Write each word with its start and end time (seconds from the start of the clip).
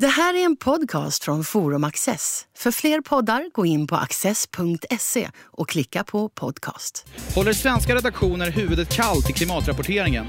Det 0.00 0.06
här 0.06 0.34
är 0.34 0.44
en 0.44 0.56
podcast 0.56 1.24
från 1.24 1.44
Forum 1.44 1.84
Access. 1.84 2.46
För 2.56 2.70
fler 2.70 3.00
poddar, 3.00 3.50
gå 3.52 3.66
in 3.66 3.86
på 3.86 3.96
access.se 3.96 5.30
och 5.44 5.68
klicka 5.68 6.04
på 6.04 6.28
podcast. 6.28 7.06
Håller 7.34 7.52
svenska 7.52 7.94
redaktioner 7.94 8.50
huvudet 8.50 8.96
kallt 8.96 9.30
i 9.30 9.32
klimatrapporteringen? 9.32 10.26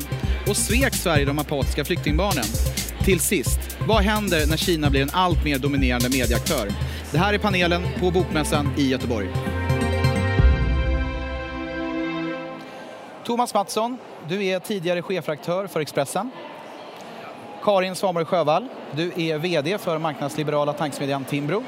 Och 0.48 0.58
svek 0.58 0.96
Sverige 0.96 1.26
de 1.26 1.40
apatiska 1.40 1.86
flyktingbarnen? 1.86 2.44
Till 3.06 3.20
sist, 3.20 3.60
vad 3.88 4.04
händer 4.04 4.48
när 4.48 4.58
Kina 4.58 4.90
blir 4.90 5.02
en 5.02 5.10
allt 5.14 5.44
mer 5.44 5.60
dominerande 5.60 6.10
medieaktör? 6.10 6.72
Det 7.12 7.18
här 7.18 7.34
är 7.34 7.38
panelen 7.38 7.84
på 8.00 8.12
Bokmässan 8.12 8.70
i 8.78 8.90
Göteborg. 8.90 9.30
Thomas 13.26 13.54
Mattsson, 13.54 13.98
du 14.30 14.46
är 14.46 14.60
tidigare 14.60 15.02
chefredaktör 15.02 15.68
för 15.68 15.80
Expressen. 15.80 16.32
Karin 17.64 17.96
Svanborg 17.96 18.26
Sjövall, 18.26 18.68
du 18.92 19.12
är 19.16 19.38
VD 19.38 19.78
för 19.78 19.98
marknadsliberala 19.98 20.74
tankesmedjan 20.74 21.24
Timbro. 21.24 21.64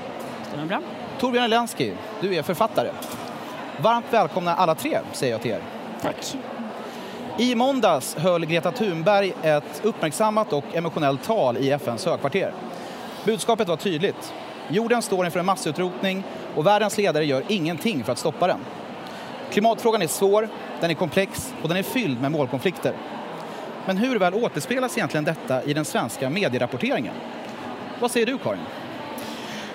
Stämmer 0.48 0.66
bra. 0.66 0.80
Torbjörn 1.20 1.44
Elensky, 1.46 1.92
du 2.22 2.36
är 2.36 2.44
författare. 2.44 2.90
Varmt 3.78 4.06
välkomna 4.10 4.56
alla 4.56 4.76
tre, 4.76 5.00
säger 5.14 5.34
jag 5.34 5.42
till 5.42 5.52
er. 5.52 5.62
Tack. 6.02 6.36
I 7.38 7.56
måndags 7.56 8.16
höll 8.16 8.46
Greta 8.46 8.72
Thunberg 8.72 9.34
ett 9.42 9.82
uppmärksammat 9.84 10.54
och 10.54 10.66
emotionellt 10.74 11.24
tal 11.24 11.58
i 11.58 11.72
FNs 11.72 12.06
högkvarter. 12.06 12.54
Budskapet 13.26 13.68
var 13.68 13.78
tydligt. 13.78 14.34
Jorden 14.68 15.02
står 15.02 15.26
inför 15.26 15.40
en 15.40 15.46
massutrotning 15.46 16.24
och 16.56 16.66
världens 16.66 16.98
ledare 16.98 17.26
gör 17.26 17.44
ingenting 17.48 18.04
för 18.04 18.12
att 18.12 18.18
stoppa 18.18 18.48
den. 18.48 18.60
Klimatfrågan 19.52 20.02
är 20.02 20.08
svår, 20.08 20.50
den 20.80 20.90
är 20.90 20.96
komplex 20.96 21.54
och 21.62 21.68
den 21.68 21.78
är 21.78 21.84
fylld 21.84 22.22
med 22.22 22.32
målkonflikter. 22.32 22.94
Men 23.86 23.98
hur 23.98 24.20
väl 24.20 24.34
återspelas 24.34 24.98
egentligen 24.98 25.24
detta 25.24 25.64
i 25.64 25.74
den 25.74 25.86
svenska 25.86 26.30
medierapporteringen? 26.30 27.14
Vad 28.00 28.12
säger 28.12 28.26
du, 28.26 28.38
Karin? 28.38 28.60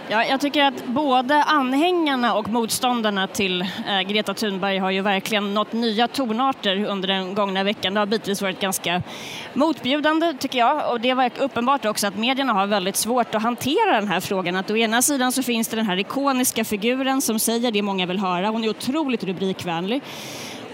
Ja, 0.09 0.25
jag 0.25 0.41
tycker 0.41 0.65
att 0.65 0.87
både 0.87 1.43
anhängarna 1.43 2.35
och 2.35 2.49
motståndarna 2.49 3.27
till 3.27 3.61
eh, 3.63 4.01
Greta 4.09 4.35
Thunberg 4.35 4.79
har 4.79 4.91
ju 4.91 5.01
verkligen 5.01 5.55
nått 5.55 5.73
nya 5.73 6.09
tonarter 6.09 6.85
under 6.85 7.09
den 7.09 7.35
gångna 7.35 7.65
veckan. 7.65 7.95
Det 7.95 8.01
har 8.01 8.07
bitvis 8.07 8.43
varit 8.43 8.61
ganska 8.61 9.03
motbjudande 9.55 10.35
tycker 10.39 10.59
jag 10.59 10.93
och 10.93 11.01
det 11.01 11.15
var 11.15 11.31
uppenbart 11.39 11.85
också 11.85 12.07
att 12.07 12.17
medierna 12.17 12.53
har 12.53 12.67
väldigt 12.67 12.97
svårt 12.97 13.35
att 13.35 13.43
hantera 13.43 14.01
den 14.01 14.09
här 14.09 14.21
frågan. 14.21 14.57
Att 14.57 14.71
å 14.71 14.77
ena 14.77 15.03
sidan 15.03 15.33
så 15.33 15.43
finns 15.43 15.69
det 15.69 15.77
den 15.77 15.87
här 15.87 15.99
ikoniska 15.99 16.65
figuren 16.65 17.23
som 17.23 17.39
säger 17.39 17.71
det 17.71 17.83
många 17.83 18.07
vill 18.07 18.19
höra. 18.19 18.49
Hon 18.49 18.65
är 18.65 18.69
otroligt 18.69 19.25
rubrikvänlig. 19.25 20.03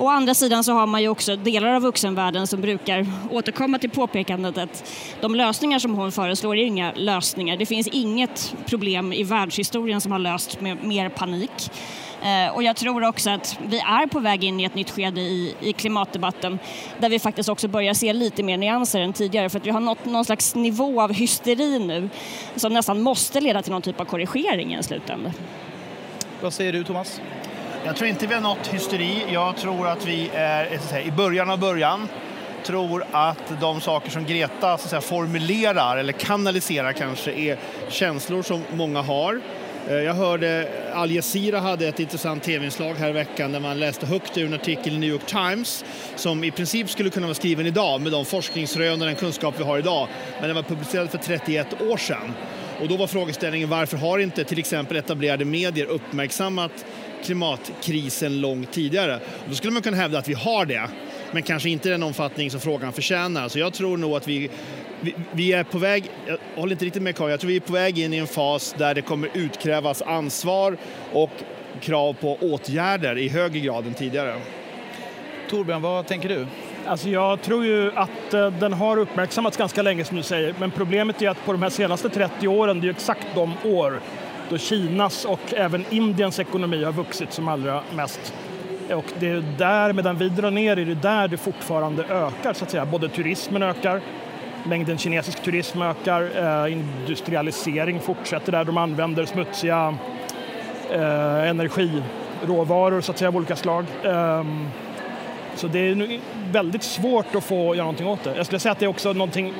Å 0.03 0.09
andra 0.09 0.35
sidan 0.35 0.65
så 0.65 0.73
har 0.73 0.87
man 0.87 1.03
ju 1.03 1.09
också 1.09 1.37
delar 1.37 1.75
av 1.75 1.83
vuxenvärlden 1.83 2.47
som 2.47 2.61
brukar 2.61 3.07
återkomma 3.31 3.79
till 3.79 3.91
påpekandet 3.91 4.59
att 4.59 4.91
de 5.21 5.35
lösningar 5.35 5.79
som 5.79 5.95
hon 5.95 6.13
föreslår 6.13 6.57
är 6.57 6.65
inga 6.65 6.93
lösningar. 6.93 7.57
Det 7.57 7.67
finns 7.67 7.87
inget 7.87 8.55
problem 8.67 9.13
i 9.13 9.23
världshistorien 9.23 10.01
som 10.01 10.13
har 10.13 10.19
löst 10.19 10.61
med 10.61 10.85
mer 10.85 11.09
panik. 11.09 11.71
Eh, 12.23 12.55
och 12.55 12.63
jag 12.63 12.77
tror 12.77 13.05
också 13.05 13.31
att 13.31 13.59
vi 13.67 13.79
är 13.79 14.07
på 14.07 14.21
väg 14.21 14.45
in 14.45 14.61
i 14.61 14.65
ett 14.65 14.75
nytt 14.75 14.91
skede 14.91 15.21
i, 15.21 15.55
i 15.61 15.73
klimatdebatten 15.73 16.59
där 17.01 17.09
vi 17.09 17.19
faktiskt 17.19 17.49
också 17.49 17.69
börjar 17.69 17.95
se 17.95 18.13
lite 18.13 18.43
mer 18.43 18.57
nyanser 18.57 19.01
än 19.01 19.13
tidigare 19.13 19.51
för 19.51 19.59
att 19.59 19.67
vi 19.67 19.71
har 19.71 19.81
nått 19.81 20.05
någon 20.05 20.25
slags 20.25 20.55
nivå 20.55 21.03
av 21.03 21.13
hysteri 21.13 21.79
nu 21.79 22.09
som 22.57 22.73
nästan 22.73 23.03
måste 23.03 23.41
leda 23.41 23.63
till 23.63 23.73
någon 23.73 23.83
typ 23.83 24.01
av 24.01 24.05
korrigering 24.05 24.75
i 24.75 24.83
slutändan. 24.83 25.33
Vad 26.41 26.53
säger 26.53 26.73
du, 26.73 26.85
Thomas? 26.85 27.21
Jag 27.85 27.97
tror 27.97 28.09
inte 28.09 28.27
vi 28.27 28.35
har 28.35 28.41
nått 28.41 28.67
hysteri. 28.67 29.25
Jag 29.33 29.57
tror 29.57 29.89
att 29.89 30.07
vi 30.07 30.31
är 30.35 30.79
säga, 30.79 31.07
i 31.07 31.11
början 31.11 31.51
av 31.51 31.59
början. 31.59 32.09
tror 32.65 33.05
att 33.13 33.61
de 33.61 33.81
saker 33.81 34.11
som 34.11 34.25
Greta 34.25 34.79
så 34.79 34.89
säga, 34.89 35.01
formulerar, 35.01 35.97
eller 35.97 36.13
kanaliserar 36.13 36.93
kanske, 36.93 37.33
är 37.33 37.59
känslor 37.89 38.43
som 38.43 38.63
många 38.73 39.03
har. 39.03 39.41
Eh, 39.89 39.95
jag 39.95 40.15
hörde 40.15 40.69
Al 40.95 41.11
Jazeera 41.11 41.61
hade 41.61 41.89
ett 41.89 42.01
intressant 42.01 42.43
tv-inslag 42.43 42.95
här 42.95 43.09
i 43.09 43.13
veckan 43.13 43.53
där 43.53 43.61
man 43.61 43.81
läste 43.81 44.07
högt 44.07 44.39
ur 44.39 44.47
en 44.47 44.55
artikel 44.55 44.95
i 44.95 44.99
New 44.99 45.11
York 45.11 45.27
Times 45.27 45.85
som 46.17 46.45
i 46.45 46.51
princip 46.51 46.91
skulle 46.91 47.11
kunna 47.11 47.27
vara 47.27 47.35
skriven 47.35 47.67
idag 47.67 48.01
med 48.01 48.13
de 48.13 48.25
forskningsrön 48.25 49.01
och 49.01 49.07
den 49.07 49.17
kunskap 49.17 49.55
vi 49.59 49.65
har 49.65 49.79
idag. 49.79 50.09
Men 50.41 50.49
den 50.49 50.57
var 50.57 50.63
publicerad 50.63 51.11
för 51.11 51.19
31 51.19 51.83
år 51.83 51.97
sedan. 51.97 52.35
Och 52.81 52.89
då 52.89 52.97
var 52.97 53.07
frågeställningen 53.07 53.69
varför 53.69 53.97
har 53.97 54.19
inte 54.19 54.45
till 54.45 54.59
exempel 54.59 54.97
etablerade 54.97 55.45
medier 55.45 55.87
uppmärksammat 55.87 56.85
klimatkrisen 57.25 58.41
långt 58.41 58.73
tidigare. 58.73 59.15
Och 59.17 59.49
då 59.49 59.55
skulle 59.55 59.73
man 59.73 59.83
kunna 59.83 59.97
hävda 59.97 60.19
att 60.19 60.29
vi 60.29 60.35
har 60.35 60.67
det, 60.67 60.89
men 61.33 61.43
kanske 61.43 61.71
inte 61.71 61.89
i 61.89 61.93
den 61.93 62.03
omfattning 62.03 62.51
som 62.51 62.61
frågan 62.61 62.93
förtjänar. 62.93 63.49
Så 63.49 63.59
jag 63.59 63.73
tror 63.73 63.97
nog 63.97 64.17
att 64.17 64.29
vi, 64.29 64.51
vi, 65.01 65.15
vi 65.33 65.53
är 65.53 65.65
på 65.65 65.79
väg, 65.79 66.11
jag 66.27 66.39
håller 66.57 66.73
inte 66.73 66.85
riktigt 66.85 67.03
med 67.03 67.17
Karin, 67.17 67.31
jag 67.31 67.41
tror 67.41 67.49
vi 67.49 67.57
är 67.57 67.61
på 67.61 67.73
väg 67.73 67.99
in 67.99 68.15
i 68.15 68.17
en 68.17 68.27
fas 68.27 68.75
där 68.79 68.95
det 68.95 69.03
kommer 69.03 69.31
utkrävas 69.35 70.03
ansvar 70.03 70.77
och 71.13 71.31
krav 71.81 72.13
på 72.13 72.39
åtgärder 72.41 73.19
i 73.19 73.29
högre 73.29 73.61
grad 73.61 73.87
än 73.87 73.95
tidigare. 73.95 74.41
Torbjörn, 75.51 75.83
vad 75.83 76.07
tänker 76.07 76.29
du? 76.29 76.47
Alltså 76.87 77.09
jag 77.09 77.43
tror 77.43 77.65
ju 77.65 77.93
att 77.95 78.35
eh, 78.35 78.51
den 78.51 78.73
har 78.73 78.97
uppmärksammats 78.97 79.57
ganska 79.57 79.83
länge 79.83 80.05
som 80.05 80.17
du 80.17 80.23
säger, 80.23 80.55
men 80.59 80.71
problemet 80.71 81.23
är 81.23 81.31
att 81.31 81.45
på 81.45 81.53
de 81.53 81.63
här 81.63 81.71
senaste 81.71 82.09
30 82.09 82.49
åren, 82.49 82.81
det 82.81 82.85
är 82.85 82.89
ju 82.89 82.91
exakt 82.91 83.27
de 83.35 83.53
år 83.65 84.01
då 84.51 84.59
Kinas 84.59 85.25
och 85.25 85.55
även 85.55 85.85
Indiens 85.91 86.39
ekonomi 86.39 86.85
har 86.85 86.93
vuxit 86.93 87.33
som 87.33 87.49
allra 87.49 87.83
mest. 87.95 88.35
Och 88.91 89.05
det 89.19 89.29
är 89.29 89.45
där, 89.59 89.93
medan 89.93 90.17
vi 90.17 90.29
drar 90.29 90.51
ner, 90.51 90.79
är 90.79 90.85
det 90.85 90.95
där 90.95 91.29
det 91.29 91.37
fortfarande 91.37 92.05
ökar 92.05 92.53
så 92.53 92.65
att 92.65 92.71
säga. 92.71 92.87
Både 92.87 93.09
turismen 93.09 93.63
ökar, 93.63 94.01
mängden 94.65 94.99
kinesisk 94.99 95.43
turism 95.43 95.83
ökar, 95.83 96.23
eh, 96.67 96.73
industrialisering 96.73 98.01
fortsätter 98.01 98.53
där 98.53 98.65
de 98.65 98.77
använder 98.77 99.25
smutsiga 99.25 99.95
eh, 100.91 101.49
energiråvaror 101.49 103.01
så 103.01 103.13
att 103.13 103.19
säga 103.19 103.29
av 103.29 103.37
olika 103.37 103.57
slag. 103.57 103.85
Eh, 104.05 104.45
så 105.55 105.67
det 105.67 105.79
är 105.79 106.21
väldigt 106.53 106.83
svårt 106.83 107.35
att 107.35 107.45
få 107.45 107.75
göra 107.75 107.85
någonting 107.85 108.07
åt 108.07 108.25
det. 108.25 108.37
Jag 108.37 108.47
skulle 108.47 108.59
säga 108.59 108.73
att 108.73 108.79
det 108.79 108.85
är 108.85 108.91
också 108.91 109.13
någonting 109.13 109.55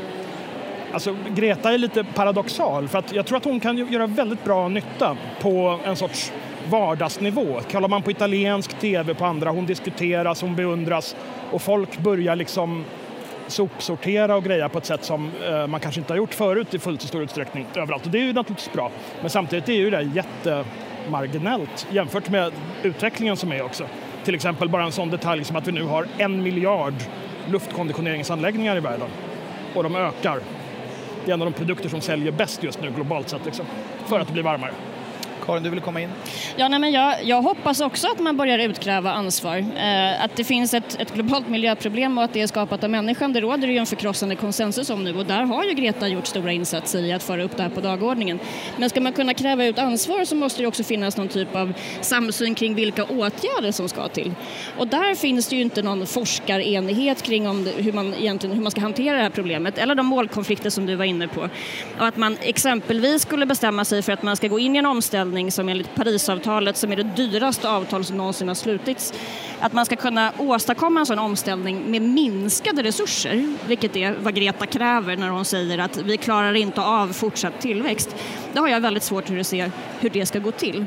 Alltså, 0.93 1.17
Greta 1.35 1.75
är 1.75 1.79
lite 1.79 2.05
paradoxal 2.05 2.89
för 2.89 2.99
att 2.99 3.13
jag 3.13 3.27
tror 3.27 3.39
att 3.39 3.45
hon 3.45 3.61
kan 3.61 3.93
göra 3.93 4.07
väldigt 4.07 4.45
bra 4.45 4.69
nytta 4.69 5.17
på 5.41 5.79
en 5.85 5.97
sorts 5.97 6.33
vardagsnivå. 6.71 7.61
Kollar 7.73 7.89
man 7.89 8.03
på 8.03 8.11
italiensk 8.11 8.79
tv 8.79 9.15
på 9.15 9.25
andra, 9.25 9.51
hon 9.51 9.67
diskuteras, 9.67 10.43
hon 10.43 10.57
beundras 10.57 11.17
och 11.51 11.63
folk 11.63 11.99
börjar 11.99 12.37
liksom 12.37 12.85
sopsortera 13.47 14.37
och 14.37 14.45
greja 14.45 14.69
på 14.69 14.79
ett 14.79 14.87
sätt 14.87 15.05
som 15.05 15.31
eh, 15.49 15.67
man 15.67 15.81
kanske 15.81 16.01
inte 16.01 16.13
har 16.13 16.19
gjort 16.19 16.35
förut 16.35 16.75
i 16.75 16.79
fullt 16.79 17.03
så 17.03 17.09
stor 17.09 17.23
utsträckning 17.23 17.67
överallt. 17.75 18.07
Och 18.07 18.13
det 18.13 18.19
är 18.19 18.25
ju 18.25 18.33
naturligtvis 18.33 18.73
bra. 18.73 18.91
Men 19.21 19.31
samtidigt 19.31 19.69
är 19.69 19.73
ju 19.73 19.91
det 19.91 20.03
jättemarginellt 20.03 21.87
jämfört 21.91 22.31
med 22.31 22.53
utvecklingen 22.83 23.37
som 23.37 23.53
är 23.53 23.63
också. 23.63 23.85
Till 24.25 24.35
exempel 24.35 24.69
bara 24.69 24.85
en 24.85 24.93
sån 24.93 25.11
detalj 25.11 25.45
som 25.45 25.57
att 25.57 25.69
vi 25.69 25.73
nu 25.73 25.83
har 25.83 26.07
en 26.19 26.43
miljard 26.43 26.95
luftkonditioneringsanläggningar 27.51 28.77
i 28.77 28.81
världen 28.81 29.09
och 29.75 29.83
de 29.83 29.97
ökar 29.97 30.41
det 31.25 31.31
är 31.31 31.35
en 31.35 31.43
av 31.43 31.51
de 31.51 31.59
produkter 31.59 31.89
som 31.89 32.01
säljer 32.01 32.33
bäst 32.33 32.63
just 32.63 32.81
nu 32.81 32.91
globalt 32.91 33.29
sett, 33.29 33.45
liksom, 33.45 33.67
för 34.07 34.21
att 34.21 34.27
det 34.27 34.33
blir 34.33 34.43
varmare. 34.43 34.73
Karin, 35.47 35.63
du 35.63 35.71
vill 35.71 35.81
komma 35.81 36.01
in? 36.01 36.09
Ja, 36.57 36.69
nej, 36.69 36.79
men 36.79 36.93
jag, 36.93 37.25
jag 37.25 37.43
hoppas 37.43 37.81
också 37.81 38.09
att 38.09 38.21
man 38.21 38.37
börjar 38.37 38.59
utkräva 38.59 39.13
ansvar. 39.13 39.57
Eh, 39.57 40.25
att 40.25 40.37
det 40.37 40.45
finns 40.45 40.75
ett, 40.75 41.01
ett, 41.01 41.15
globalt 41.15 41.49
miljöproblem 41.49 42.19
och 42.19 42.25
att 42.25 42.33
det 42.33 42.41
är 42.41 42.47
skapat 42.47 42.85
av 42.85 42.91
människan, 42.91 43.33
det 43.33 43.41
råder 43.41 43.69
ju 43.69 43.77
en 43.77 43.87
förkrossande 43.87 44.37
konsensus 44.37 44.91
om 44.91 45.05
nu 45.05 45.15
och 45.15 45.27
där 45.27 45.43
har 45.43 45.65
ju 45.65 45.73
Greta 45.73 46.09
gjort 46.09 46.27
stora 46.27 46.53
insatser 46.53 47.03
i 47.03 47.13
att 47.13 47.23
föra 47.23 47.43
upp 47.43 47.57
det 47.57 47.63
här 47.63 47.71
på 47.71 47.81
dagordningen. 47.81 48.39
Men 48.77 48.91
ska 48.91 49.01
man 49.01 49.13
kunna 49.13 49.35
kräva 49.35 49.65
ut 49.65 49.79
ansvar 49.79 50.25
så 50.25 50.35
måste 50.35 50.63
det 50.63 50.69
också 50.69 50.85
finnas 50.85 51.17
någon 51.17 51.29
typ 51.29 51.57
av 51.57 51.73
samsyn 52.01 52.55
kring 52.55 52.75
vilka 52.75 53.05
åtgärder 53.05 53.73
som 53.73 53.89
ska 53.89 54.09
till. 54.09 54.35
Och 54.79 54.89
där 54.89 55.15
finns 55.15 55.49
det 55.49 55.57
ju 55.57 55.63
inte 55.63 55.83
någon 55.83 56.07
forskarenighet 56.07 57.23
kring 57.23 57.49
om 57.49 57.65
det, 57.65 57.71
hur, 57.71 57.93
man 57.93 58.15
egentligen, 58.15 58.57
hur 58.57 58.63
man 58.63 58.71
ska 58.71 58.81
hantera 58.81 59.17
det 59.17 59.23
här 59.23 59.31
problemet 59.31 59.79
eller 59.79 59.95
de 59.95 60.07
målkonflikter 60.07 60.71
som 60.71 60.87
du 60.87 60.97
var 60.97 61.05
inne 61.05 61.29
på. 61.29 61.49
Och 61.99 62.07
att 62.07 62.17
man 62.17 62.37
exempelvis 62.43 63.23
skulle 63.23 63.47
bestämma 63.47 63.85
sig 63.85 64.03
för 64.03 64.13
att 64.13 64.23
man 64.23 64.37
ska 64.37 64.49
gå 64.49 64.59
in 64.59 64.75
i 64.77 64.79
en 64.79 64.87
omställning 64.87 65.32
omställning 65.33 65.53
som 65.53 65.69
enligt 65.69 65.95
Parisavtalet, 65.95 66.77
som 66.77 66.93
är 66.93 66.97
det 66.97 67.17
dyraste 67.17 67.69
avtal 67.69 68.05
som 68.05 68.17
någonsin 68.17 68.49
har 68.49 68.55
slutits, 68.55 69.13
att 69.61 69.73
man 69.73 69.87
ska 69.87 69.97
kunna 69.97 70.33
åstadkomma 70.39 71.01
en 71.01 71.07
sån 71.07 71.19
omställning 71.19 71.91
med 71.91 72.03
minskade 72.03 72.83
resurser, 72.83 73.57
vilket 73.67 73.97
är 73.97 74.15
vad 74.23 74.35
Greta 74.35 74.67
kräver 74.67 75.17
när 75.17 75.31
hon 75.31 75.45
säger 75.45 75.79
att 75.79 75.97
vi 75.97 76.17
klarar 76.17 76.55
inte 76.55 76.81
av 76.81 77.13
fortsatt 77.13 77.61
tillväxt. 77.61 78.15
Det 78.53 78.61
har 78.61 78.69
jag 78.69 78.81
väldigt 78.81 79.03
svårt 79.03 79.31
att 79.31 79.47
se 79.47 79.71
hur 80.01 80.11
det 80.11 80.27
ska 80.27 80.39
gå 80.39 80.51
till. 80.51 80.87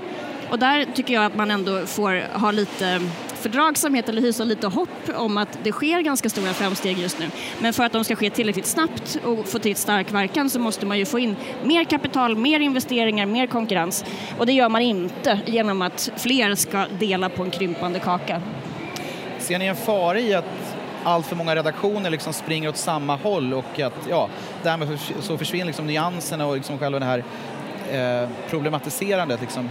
Och 0.50 0.60
där 0.60 0.86
tycker 0.96 1.14
jag 1.14 1.26
att 1.26 1.36
man 1.36 1.52
ändå 1.52 1.86
får 1.86 2.40
ha 2.40 2.52
lite 2.52 3.02
fördragsamhet 3.36 4.10
eller 4.10 4.22
hysa 4.22 4.44
lite 4.44 4.68
hopp 4.68 5.10
om 5.16 5.38
att 5.38 5.60
det 5.64 5.72
sker 5.72 6.02
ganska 6.02 6.30
stora 6.30 6.54
framsteg 6.54 7.00
just 7.00 7.20
nu. 7.20 7.30
Men 7.60 7.74
för 7.74 7.84
att 7.84 7.92
de 7.92 8.04
ska 8.04 8.16
ske 8.16 8.30
tillräckligt 8.30 8.66
snabbt 8.66 9.18
och 9.24 9.48
få 9.48 9.60
till 9.60 9.76
stark 9.76 10.14
verkan 10.14 10.50
så 10.50 10.60
måste 10.60 10.86
man 10.86 11.00
ju 11.00 11.06
få 11.06 11.20
in 11.20 11.36
mer 11.64 11.84
kapital, 11.84 12.38
mer 12.38 12.60
investeringar, 12.60 13.26
mer 13.26 13.48
konkurrens. 13.48 14.06
Och 14.38 14.46
det 14.46 14.54
gör 14.54 14.70
man 14.70 14.82
inte 14.82 15.40
genom 15.46 15.82
att 15.82 16.12
fler 16.18 16.56
ska 16.56 16.86
dela 17.00 17.30
på 17.30 17.44
en 17.44 17.52
krympande 17.52 18.00
kaka. 18.00 18.42
Ser 19.40 19.60
ni 19.60 19.66
en 19.66 19.76
fara 19.76 20.20
i 20.20 20.34
att 20.34 20.46
allt 21.04 21.26
för 21.26 21.36
många 21.36 21.56
redaktioner 21.56 22.10
liksom 22.10 22.34
springer 22.34 22.70
åt 22.70 22.78
samma 22.78 23.16
håll 23.16 23.54
och 23.54 23.80
att 23.80 24.08
ja, 24.10 24.30
därmed 24.64 25.00
så 25.22 25.38
försvinner 25.38 25.66
liksom 25.66 25.88
nyanserna 25.88 26.46
och 26.46 26.56
liksom 26.56 26.80
själva 26.80 27.00
det 27.00 27.06
här 27.06 27.24
eh, 27.92 28.30
problematiserandet. 28.50 29.42
Liksom, 29.42 29.70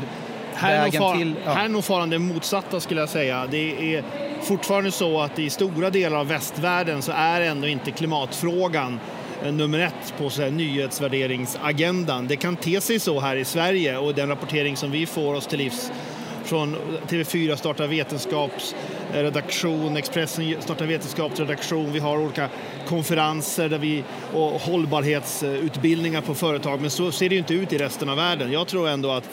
här 0.55 0.75
är, 0.75 0.85
nog 0.85 0.95
far, 0.95 1.17
till, 1.17 1.35
ja. 1.45 1.53
här 1.53 1.65
är 1.65 1.69
nog 1.69 1.85
faran 1.85 2.11
det 2.11 2.19
motsatta 2.19 2.81
skulle 2.81 3.01
jag 3.01 3.09
säga. 3.09 3.47
Det 3.51 3.97
är 3.97 4.05
fortfarande 4.43 4.91
så 4.91 5.21
att 5.21 5.39
i 5.39 5.51
stora 5.51 5.91
delar 5.91 6.19
av 6.19 6.29
västvärlden 6.29 7.03
så 7.03 7.13
är 7.13 7.41
ändå 7.41 7.69
inte 7.69 7.91
klimatfrågan 7.91 9.01
eh, 9.45 9.53
nummer 9.53 9.79
ett 9.79 10.15
på 10.19 10.31
så 10.31 10.43
här, 10.43 10.51
nyhetsvärderingsagendan. 10.51 12.27
Det 12.27 12.37
kan 12.37 12.57
te 12.57 12.81
sig 12.81 13.01
så 13.01 13.21
här 13.21 13.37
i 13.37 13.45
Sverige 13.45 13.99
och 13.99 14.15
den 14.15 14.29
rapportering 14.29 14.77
som 14.77 14.91
vi 14.91 15.07
får 15.07 15.35
oss 15.35 15.47
till 15.47 15.59
livs 15.59 15.93
från 16.45 16.77
TV4 17.09 17.57
startar 17.57 17.87
vetenskapsredaktion, 17.87 19.97
Expressen 19.97 20.57
startar 20.61 20.87
vetenskapsredaktion, 20.87 21.93
vi 21.93 21.99
har 21.99 22.19
olika 22.19 22.49
konferenser 22.87 23.69
där 23.69 23.79
vi, 23.79 24.05
och 24.33 24.51
hållbarhetsutbildningar 24.51 26.21
på 26.21 26.35
företag, 26.35 26.81
men 26.81 26.91
så 26.91 27.13
ser 27.13 27.29
det 27.29 27.37
inte 27.37 27.55
ut 27.55 27.73
i 27.73 27.79
resten 27.79 28.09
av 28.09 28.17
världen. 28.17 28.53
Jag 28.53 28.67
tror 28.67 28.89
ändå 28.89 29.11
att 29.11 29.31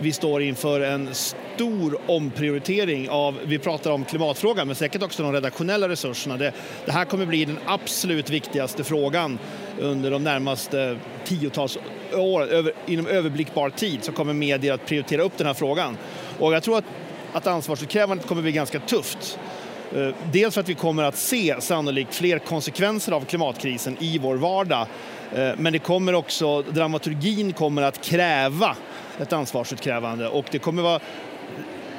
vi 0.00 0.12
står 0.12 0.42
inför 0.42 0.80
en 0.80 1.14
stor 1.14 1.98
omprioritering 2.06 3.08
av, 3.10 3.38
vi 3.44 3.58
pratar 3.58 3.90
om 3.90 4.04
klimatfrågan, 4.04 4.66
men 4.66 4.76
säkert 4.76 5.02
också 5.02 5.22
de 5.22 5.32
redaktionella 5.32 5.88
resurserna. 5.88 6.36
Det, 6.36 6.52
det 6.84 6.92
här 6.92 7.04
kommer 7.04 7.26
bli 7.26 7.44
den 7.44 7.58
absolut 7.66 8.30
viktigaste 8.30 8.84
frågan 8.84 9.38
under 9.78 10.10
de 10.10 10.24
närmaste 10.24 10.98
tiotals 11.24 11.78
åren 12.14 12.48
över, 12.48 12.72
inom 12.86 13.06
överblickbar 13.06 13.70
tid 13.70 14.04
så 14.04 14.12
kommer 14.12 14.32
medier 14.32 14.74
att 14.74 14.86
prioritera 14.86 15.22
upp 15.22 15.36
den 15.36 15.46
här 15.46 15.54
frågan. 15.54 15.96
Och 16.38 16.54
jag 16.54 16.62
tror 16.62 16.78
att, 16.78 16.84
att 17.32 17.46
ansvarsutkrävandet 17.46 18.26
kommer 18.26 18.42
bli 18.42 18.52
ganska 18.52 18.80
tufft. 18.80 19.38
Eh, 19.96 20.14
dels 20.32 20.54
för 20.54 20.60
att 20.60 20.68
vi 20.68 20.74
kommer 20.74 21.02
att 21.02 21.16
se 21.16 21.54
sannolikt 21.60 22.14
fler 22.14 22.38
konsekvenser 22.38 23.12
av 23.12 23.24
klimatkrisen 23.24 23.96
i 24.00 24.18
vår 24.18 24.36
vardag. 24.36 24.86
Eh, 25.34 25.50
men 25.56 25.72
det 25.72 25.78
kommer 25.78 26.14
också, 26.14 26.62
dramaturgin 26.62 27.52
kommer 27.52 27.82
att 27.82 28.04
kräva 28.04 28.76
ett 29.20 29.32
ansvarsutkrävande 29.32 30.28
och 30.28 30.44
det 30.50 30.58
kommer 30.58 30.82
vara 30.82 31.00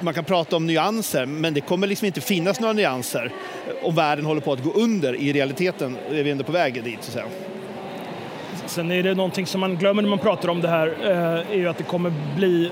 man 0.02 0.14
kan 0.14 0.24
prata 0.24 0.56
om 0.56 0.68
nyanser, 0.68 1.26
men 1.26 1.54
det 1.54 1.62
kommer 1.62 1.88
liksom 1.88 2.06
inte 2.06 2.22
finnas 2.22 2.60
några 2.60 2.74
nyanser 2.74 3.32
om 3.82 3.96
världen 3.96 4.26
håller 4.26 4.42
på 4.42 4.54
att 4.54 4.64
gå 4.64 4.72
under. 4.72 5.16
I 5.16 5.34
realiteten 5.34 5.98
är 6.10 6.24
vi 6.24 6.32
ändå 6.32 6.44
på 6.44 6.52
väg 6.52 6.84
dit. 6.84 7.04
Så 7.04 7.10
att 7.10 7.14
säga. 7.14 7.26
Sen 8.66 8.92
är 8.92 9.04
det 9.04 9.16
någonting 9.16 9.46
som 9.46 9.60
man 9.60 9.76
glömmer 9.76 10.02
när 10.02 10.10
man 10.10 10.20
pratar 10.20 10.50
om 10.50 10.62
det 10.62 10.68
här, 10.68 10.96
eh, 11.02 11.52
är 11.52 11.56
ju 11.56 11.68
att 11.68 11.78
det 11.78 11.84
kommer 11.84 12.14
bli 12.36 12.72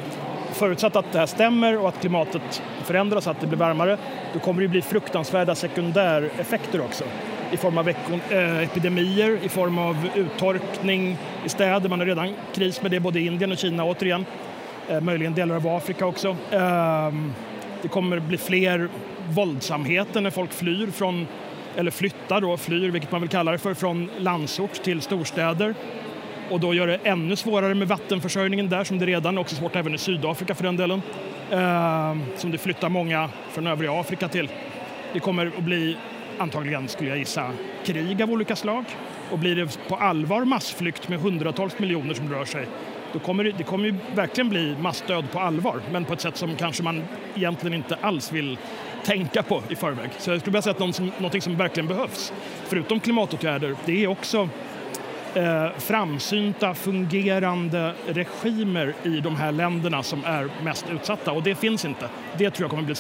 förutsatt 0.57 0.95
att 0.95 1.11
det 1.11 1.19
här 1.19 1.25
stämmer 1.25 1.77
och 1.77 1.89
att 1.89 2.01
klimatet 2.01 2.61
förändras, 2.83 3.27
att 3.27 3.41
det 3.41 3.47
blir 3.47 3.57
varmare, 3.57 3.97
då 4.33 4.39
kommer 4.39 4.61
det 4.61 4.67
bli 4.67 4.81
fruktansvärda 4.81 5.55
sekundäreffekter 5.55 6.81
också 6.81 7.03
i 7.51 7.57
form 7.57 7.77
av 7.77 7.89
eh, 7.89 8.59
epidemier, 8.59 9.39
i 9.43 9.49
form 9.49 9.77
av 9.77 10.09
uttorkning 10.15 11.17
i 11.45 11.49
städer. 11.49 11.89
Man 11.89 11.99
har 11.99 12.05
redan 12.05 12.33
kris 12.53 12.81
med 12.81 12.91
det 12.91 12.99
både 12.99 13.19
i 13.19 13.27
Indien 13.27 13.51
och 13.51 13.57
Kina 13.57 13.83
återigen. 13.83 14.25
Eh, 14.89 15.01
möjligen 15.01 15.33
delar 15.33 15.55
av 15.55 15.67
Afrika 15.67 16.05
också. 16.05 16.35
Ehm, 16.51 17.33
det 17.81 17.87
kommer 17.87 18.19
bli 18.19 18.37
fler 18.37 18.89
våldsamheter 19.29 20.21
när 20.21 20.29
folk 20.29 20.53
flyr 20.53 20.87
från, 20.91 21.27
eller 21.75 21.91
flyttar 21.91 22.41
då, 22.41 22.57
flyr, 22.57 22.89
vilket 22.89 23.11
man 23.11 23.21
vill 23.21 23.29
kalla 23.29 23.51
det 23.51 23.57
för, 23.57 23.73
från 23.73 24.09
landsort 24.17 24.83
till 24.83 25.01
storstäder 25.01 25.75
och 26.49 26.59
då 26.59 26.73
gör 26.73 26.87
det 26.87 26.99
ännu 27.03 27.35
svårare 27.35 27.73
med 27.73 27.87
vattenförsörjningen 27.87 28.69
där 28.69 28.83
som 28.83 28.99
det 28.99 29.05
redan 29.05 29.37
är 29.37 29.41
också 29.41 29.55
svårt 29.55 29.75
även 29.75 29.95
i 29.95 29.97
Sydafrika 29.97 30.55
för 30.55 30.63
den 30.63 30.77
delen. 30.77 31.01
Eh, 31.51 32.17
som 32.35 32.51
det 32.51 32.57
flyttar 32.57 32.89
många 32.89 33.29
från 33.51 33.67
övriga 33.67 33.99
Afrika 33.99 34.27
till. 34.27 34.49
Det 35.13 35.19
kommer 35.19 35.47
att 35.47 35.63
bli 35.63 35.97
antagligen, 36.37 36.87
skulle 36.87 37.09
jag 37.09 37.19
gissa, 37.19 37.51
krig 37.85 38.21
av 38.21 38.31
olika 38.31 38.55
slag. 38.55 38.85
Och 39.31 39.39
blir 39.39 39.55
det 39.55 39.87
på 39.87 39.95
allvar 39.95 40.45
massflykt 40.45 41.07
med 41.07 41.19
hundratals 41.19 41.79
miljoner 41.79 42.13
som 42.13 42.33
rör 42.33 42.45
sig, 42.45 42.67
då 43.13 43.19
kommer 43.19 43.43
det, 43.43 43.51
det 43.57 43.63
kommer 43.63 43.85
ju 43.85 43.95
verkligen 44.15 44.49
bli 44.49 44.75
massdöd 44.79 45.31
på 45.31 45.39
allvar, 45.39 45.81
men 45.91 46.05
på 46.05 46.13
ett 46.13 46.21
sätt 46.21 46.37
som 46.37 46.55
kanske 46.55 46.83
man 46.83 47.03
egentligen 47.35 47.73
inte 47.73 47.97
alls 48.01 48.31
vill 48.31 48.57
tänka 49.03 49.43
på 49.43 49.63
i 49.69 49.75
förväg. 49.75 50.09
Så 50.17 50.31
jag 50.31 50.39
skulle 50.39 50.51
vilja 50.51 50.61
säga 50.61 50.71
att 50.71 50.79
något 50.79 50.95
som, 50.95 51.11
något 51.17 51.43
som 51.43 51.55
verkligen 51.55 51.87
behövs, 51.87 52.33
förutom 52.67 52.99
klimatåtgärder, 52.99 53.75
det 53.85 54.03
är 54.03 54.07
också 54.07 54.49
eh, 55.35 55.67
framsynta, 55.77 56.73
fungerande 56.73 57.93
regimer 58.07 58.93
i 59.03 59.19
de 59.19 59.35
här 59.35 59.51
länderna 59.51 60.03
som 60.03 60.25
är 60.25 60.49
mest 60.63 60.85
utsatta. 60.91 61.31
Och 61.31 61.43
det 61.43 61.55
finns 61.55 61.85
inte. 61.85 62.09
Det 62.37 62.51
tror 62.51 62.63
jag 62.63 62.69
kommer 62.69 62.83
bli 62.83 62.95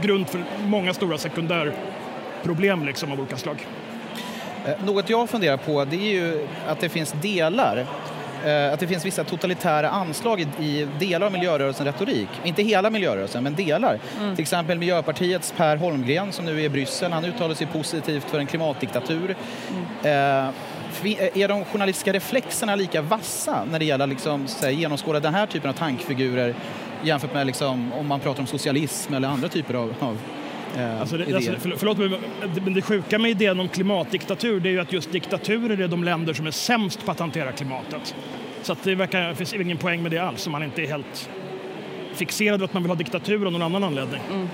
grund 0.00 0.28
för 0.28 0.44
många 0.66 0.94
stora 0.94 1.18
sekundärproblem 1.18 2.84
liksom, 2.84 3.12
av 3.12 3.20
olika 3.20 3.36
slag. 3.36 3.66
Eh, 4.66 4.84
något 4.84 5.10
jag 5.10 5.30
funderar 5.30 5.56
på 5.56 5.84
det 5.84 5.96
är 5.96 6.12
ju 6.12 6.46
att 6.68 6.80
det 6.80 6.88
finns 6.88 7.12
delar 7.12 7.86
eh, 8.44 8.72
att 8.72 8.80
det 8.80 8.86
finns 8.86 9.04
vissa 9.04 9.24
totalitära 9.24 9.90
anslag 9.90 10.46
i, 10.60 10.88
delar 10.98 11.26
av 11.26 11.32
miljörörelsens 11.32 11.86
retorik. 11.86 12.28
Inte 12.44 12.62
hela 12.62 12.90
miljörörelsen, 12.90 13.44
men 13.44 13.54
delar. 13.54 13.98
Mm. 14.20 14.36
Till 14.36 14.42
exempel 14.42 14.78
Miljöpartiets 14.78 15.54
Per 15.56 15.76
Holmgren 15.76 16.32
som 16.32 16.44
nu 16.44 16.60
är 16.60 16.64
i 16.64 16.68
Bryssel, 16.68 17.12
han 17.12 17.24
uttalar 17.24 17.54
sig 17.54 17.66
positivt 17.66 18.24
för 18.24 18.38
en 18.38 18.46
klimatdiktatur. 18.46 19.36
Mm. 20.02 20.46
Eh, 20.46 20.54
är 21.04 21.48
de 21.48 21.64
journalistiska 21.64 22.12
reflexerna 22.12 22.76
lika 22.76 23.02
vassa 23.02 23.64
när 23.70 23.78
det 23.78 23.84
gäller 23.84 24.04
att 24.04 24.10
liksom, 24.10 24.46
genomskåda 24.70 25.20
den 25.20 25.34
här 25.34 25.46
typen 25.46 25.70
av 25.70 25.74
tankfigurer 25.74 26.54
jämfört 27.02 27.34
med 27.34 27.46
liksom, 27.46 27.92
om 27.92 28.06
man 28.06 28.20
pratar 28.20 28.40
om 28.40 28.46
socialism 28.46 29.14
eller 29.14 29.28
andra 29.28 29.48
typer 29.48 29.74
av, 29.74 29.94
av 30.00 30.18
eh, 30.76 31.00
alltså 31.00 31.16
det, 31.16 31.34
alltså, 31.34 31.52
för, 31.52 31.74
förlåt 31.76 31.98
men 32.64 32.74
det 32.74 32.82
sjuka 32.82 33.18
med 33.18 33.30
idén 33.30 33.60
om 33.60 33.68
klimatdiktatur 33.68 34.60
det 34.60 34.68
är 34.68 34.70
ju 34.70 34.80
att 34.80 34.92
just 34.92 35.12
diktaturer 35.12 35.80
är 35.80 35.88
de 35.88 36.04
länder 36.04 36.34
som 36.34 36.46
är 36.46 36.50
sämst 36.50 37.04
på 37.04 37.10
att 37.10 37.20
hantera 37.20 37.52
klimatet. 37.52 38.14
Så 38.62 38.72
att 38.72 38.82
det 38.82 38.94
verkar, 38.94 39.34
finns 39.34 39.54
ingen 39.54 39.76
poäng 39.76 40.02
med 40.02 40.10
det 40.10 40.18
alls 40.18 40.46
om 40.46 40.52
man 40.52 40.62
inte 40.62 40.82
är 40.82 40.86
helt 40.86 41.30
fixerad 42.14 42.60
vid 42.60 42.64
att 42.64 42.72
man 42.72 42.82
vill 42.82 42.90
ha 42.90 42.96
diktatur 42.96 43.46
av 43.46 43.52
någon 43.52 43.62
annan 43.62 43.84
anledning. 43.84 44.20
Mm. 44.32 44.48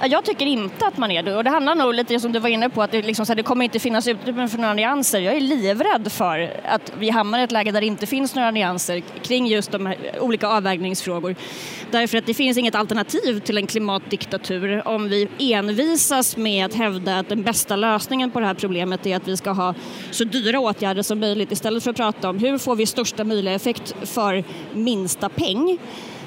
Jag 0.00 0.24
tycker 0.24 0.46
inte 0.46 0.86
att 0.86 0.96
man 0.96 1.10
är 1.10 1.22
det. 1.22 1.36
Och 1.36 1.44
det 1.44 1.50
handlar 1.50 1.74
nog 1.74 1.94
lite 1.94 2.20
som 2.20 2.32
du 2.32 2.38
var 2.38 2.48
inne 2.48 2.70
på 2.70 2.82
att 2.82 2.90
det, 2.90 3.02
liksom, 3.02 3.26
så 3.26 3.34
det 3.34 3.42
kommer 3.42 3.64
inte 3.64 3.78
finnas 3.78 4.08
utrymme 4.08 4.48
för 4.48 4.58
några 4.58 4.74
nyanser. 4.74 5.20
Jag 5.20 5.34
är 5.34 5.40
livrädd 5.40 6.12
för 6.12 6.56
att 6.64 6.92
vi 6.98 7.10
hamnar 7.10 7.38
i 7.38 7.42
ett 7.42 7.52
läge 7.52 7.72
där 7.72 7.80
det 7.80 7.86
inte 7.86 8.06
finns 8.06 8.34
några 8.34 8.50
nyanser 8.50 9.02
kring 9.22 9.46
just 9.46 9.72
de 9.72 9.86
här 9.86 9.96
olika 10.20 10.48
avvägningsfrågor. 10.48 11.36
Därför 11.90 12.18
att 12.18 12.26
det 12.26 12.34
finns 12.34 12.58
inget 12.58 12.74
alternativ 12.74 13.40
till 13.40 13.58
en 13.58 13.66
klimatdiktatur 13.66 14.88
om 14.88 15.08
vi 15.08 15.28
envisas 15.38 16.36
med 16.36 16.66
att 16.66 16.74
hävda 16.74 17.18
att 17.18 17.28
den 17.28 17.42
bästa 17.42 17.76
lösningen 17.76 18.30
på 18.30 18.40
det 18.40 18.46
här 18.46 18.54
problemet 18.54 19.06
är 19.06 19.16
att 19.16 19.28
vi 19.28 19.36
ska 19.36 19.50
ha 19.50 19.74
så 20.10 20.24
dyra 20.24 20.60
åtgärder 20.60 21.02
som 21.02 21.20
möjligt 21.20 21.52
istället 21.52 21.82
för 21.82 21.90
att 21.90 21.96
prata 21.96 22.30
om 22.30 22.38
hur 22.38 22.58
får 22.58 22.76
vi 22.76 22.86
största 22.86 23.24
möjliga 23.24 23.54
effekt 23.54 23.94
för 24.04 24.44
minsta 24.72 25.28
peng 25.28 25.78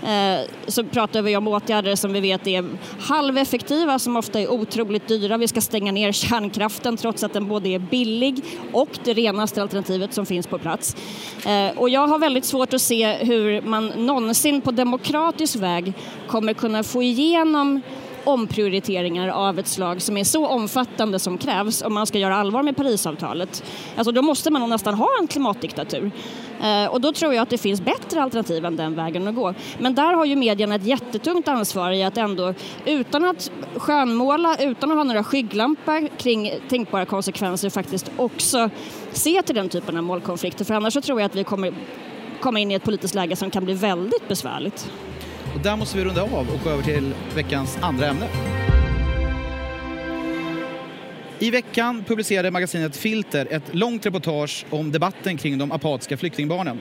Eh, 0.03 0.49
så 0.67 0.83
pratar 0.83 1.21
vi 1.21 1.37
om 1.37 1.47
åtgärder 1.47 1.95
som 1.95 2.13
vi 2.13 2.19
vet 2.19 2.47
är 2.47 2.65
halveffektiva, 2.99 3.99
som 3.99 4.17
ofta 4.17 4.39
är 4.39 4.51
otroligt 4.51 5.07
dyra. 5.07 5.37
Vi 5.37 5.47
ska 5.47 5.61
stänga 5.61 5.91
ner 5.91 6.11
kärnkraften 6.11 6.97
trots 6.97 7.23
att 7.23 7.33
den 7.33 7.47
både 7.47 7.69
är 7.69 7.79
billig 7.79 8.43
och 8.73 8.89
det 9.03 9.13
renaste 9.13 9.61
alternativet 9.61 10.13
som 10.13 10.25
finns 10.25 10.47
på 10.47 10.57
plats. 10.57 10.95
Eh, 11.45 11.77
och 11.77 11.89
jag 11.89 12.07
har 12.07 12.19
väldigt 12.19 12.45
svårt 12.45 12.73
att 12.73 12.81
se 12.81 13.13
hur 13.13 13.61
man 13.61 13.87
någonsin 13.87 14.61
på 14.61 14.71
demokratisk 14.71 15.55
väg 15.55 15.93
kommer 16.27 16.53
kunna 16.53 16.83
få 16.83 17.03
igenom 17.03 17.81
omprioriteringar 18.27 19.27
av 19.27 19.59
ett 19.59 19.67
slag 19.67 20.01
som 20.01 20.17
är 20.17 20.23
så 20.23 20.47
omfattande 20.47 21.19
som 21.19 21.37
krävs 21.37 21.81
om 21.81 21.93
man 21.93 22.07
ska 22.07 22.17
göra 22.17 22.35
allvar 22.35 22.63
med 22.63 22.77
Parisavtalet. 22.77 23.63
Alltså 23.95 24.11
då 24.11 24.21
måste 24.21 24.51
man 24.51 24.69
nästan 24.69 24.93
ha 24.93 25.07
en 25.21 25.27
klimatdiktatur. 25.27 26.11
Eh, 26.61 26.85
och 26.85 27.01
då 27.01 27.11
tror 27.11 27.33
jag 27.33 27.41
att 27.41 27.49
det 27.49 27.57
finns 27.57 27.81
bättre 27.81 28.21
alternativ 28.23 28.65
än 28.65 28.75
den 28.75 28.95
vägen 28.95 29.27
att 29.27 29.35
gå. 29.35 29.53
Men 29.79 29.95
där 29.95 30.13
har 30.13 30.25
ju 30.25 30.35
medierna 30.35 30.75
ett 30.75 30.85
jättetungt 30.85 31.47
ansvar 31.47 31.91
i 31.91 32.03
att 32.03 32.17
ändå, 32.17 32.53
utan 32.85 33.25
att 33.25 33.51
skönmåla, 33.75 34.55
utan 34.59 34.91
att 34.91 34.97
ha 34.97 35.03
några 35.03 35.23
skygglampor 35.23 36.17
kring 36.17 36.51
tänkbara 36.69 37.05
konsekvenser, 37.05 37.69
faktiskt 37.69 38.11
också 38.17 38.69
se 39.11 39.41
till 39.41 39.55
den 39.55 39.69
typen 39.69 39.97
av 39.97 40.03
målkonflikter. 40.03 40.65
För 40.65 40.73
annars 40.73 40.93
så 40.93 41.01
tror 41.01 41.19
jag 41.21 41.25
att 41.25 41.35
vi 41.35 41.43
kommer 41.43 41.73
komma 42.41 42.59
in 42.59 42.71
i 42.71 42.73
ett 42.73 42.83
politiskt 42.83 43.15
läge 43.15 43.35
som 43.35 43.51
kan 43.51 43.65
bli 43.65 43.73
väldigt 43.73 44.27
besvärligt. 44.27 44.91
Och 45.55 45.61
där 45.61 45.75
måste 45.75 45.97
vi 45.97 46.03
runda 46.03 46.21
av 46.21 46.49
och 46.49 46.63
gå 46.63 46.69
över 46.69 46.83
till 46.83 47.13
veckans 47.35 47.77
andra 47.81 48.07
ämne. 48.07 48.27
I 51.39 51.51
veckan 51.51 52.03
publicerade 52.07 52.51
magasinet 52.51 52.97
Filter 52.97 53.47
ett 53.51 53.75
långt 53.75 54.05
reportage 54.05 54.65
om 54.69 54.91
debatten 54.91 55.37
kring 55.37 55.57
de 55.57 55.71
apatiska 55.71 56.17
flyktingbarnen. 56.17 56.79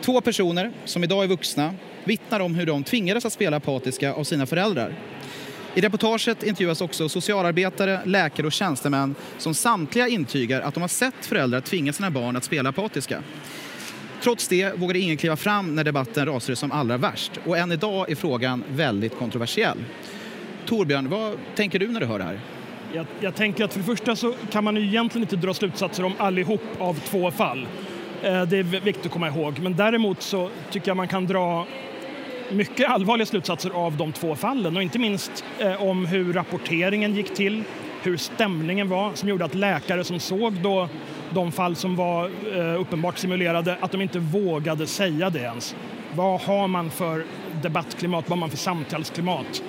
Två 0.00 0.20
personer, 0.20 0.72
som 0.84 1.04
idag 1.04 1.24
är 1.24 1.28
vuxna, 1.28 1.74
vittnar 2.04 2.40
om 2.40 2.54
hur 2.54 2.66
de 2.66 2.84
tvingades 2.84 3.24
att 3.24 3.32
spela 3.32 3.56
apatiska 3.56 4.12
av 4.12 4.24
sina 4.24 4.46
föräldrar. 4.46 4.94
I 5.74 5.80
reportaget 5.80 6.42
intervjuas 6.42 6.80
också 6.80 7.08
socialarbetare, 7.08 8.00
läkare 8.04 8.46
och 8.46 8.52
tjänstemän 8.52 9.14
som 9.38 9.54
samtliga 9.54 10.08
intygar 10.08 10.60
att 10.60 10.74
de 10.74 10.80
har 10.80 10.88
sett 10.88 11.26
föräldrar 11.26 11.60
tvinga 11.60 11.92
sina 11.92 12.10
barn 12.10 12.36
att 12.36 12.44
spela 12.44 12.68
apatiska. 12.68 13.22
Trots 14.26 14.48
det 14.48 14.78
vågade 14.78 14.98
ingen 14.98 15.16
kliva 15.16 15.36
fram 15.36 15.74
när 15.74 15.84
debatten 15.84 16.26
rasade 16.26 16.56
som 16.56 16.72
allra 16.72 16.96
värst 16.96 17.32
och 17.44 17.58
än 17.58 17.72
idag 17.72 18.10
är 18.10 18.14
frågan 18.14 18.64
väldigt 18.68 19.18
kontroversiell. 19.18 19.78
Torbjörn, 20.66 21.08
vad 21.08 21.38
tänker 21.54 21.78
du 21.78 21.88
när 21.88 22.00
du 22.00 22.06
hör 22.06 22.18
det 22.18 22.24
här? 22.24 22.40
Jag, 22.92 23.06
jag, 23.20 23.34
tänker 23.34 23.64
att 23.64 23.72
för 23.72 23.80
det 23.80 23.86
första 23.86 24.16
så 24.16 24.34
kan 24.50 24.64
man 24.64 24.76
ju 24.76 24.82
egentligen 24.82 25.22
inte 25.22 25.36
dra 25.36 25.54
slutsatser 25.54 26.04
om 26.04 26.12
allihop 26.18 26.60
av 26.78 26.94
två 26.94 27.30
fall. 27.30 27.66
Eh, 28.22 28.42
det 28.42 28.58
är 28.58 28.62
viktigt 28.62 29.06
att 29.06 29.12
komma 29.12 29.28
ihåg. 29.28 29.58
Men 29.58 29.76
däremot 29.76 30.22
så 30.22 30.50
tycker 30.70 30.88
jag 30.88 30.96
man 30.96 31.08
kan 31.08 31.26
dra 31.26 31.66
mycket 32.50 32.90
allvarliga 32.90 33.26
slutsatser 33.26 33.70
av 33.70 33.96
de 33.96 34.12
två 34.12 34.36
fallen 34.36 34.76
och 34.76 34.82
inte 34.82 34.98
minst 34.98 35.44
eh, 35.58 35.82
om 35.82 36.06
hur 36.06 36.32
rapporteringen 36.32 37.14
gick 37.14 37.34
till, 37.34 37.64
hur 38.06 38.16
stämningen 38.16 38.88
var 38.88 39.14
som 39.14 39.28
gjorde 39.28 39.44
att 39.44 39.54
läkare 39.54 40.04
som 40.04 40.20
såg 40.20 40.52
då 40.52 40.88
de 41.30 41.52
fall 41.52 41.76
som 41.76 41.96
var 41.96 42.30
eh, 42.54 42.80
uppenbart 42.80 43.18
simulerade, 43.18 43.76
att 43.80 43.92
de 43.92 44.02
inte 44.02 44.18
vågade 44.18 44.86
säga 44.86 45.30
det 45.30 45.38
ens. 45.38 45.76
Vad 46.14 46.40
har 46.40 46.68
man 46.68 46.90
för 46.90 47.24
debattklimat, 47.62 48.24
vad 48.28 48.38
har 48.38 48.40
man 48.40 48.50
för 48.50 48.56
samtalsklimat 48.56 49.62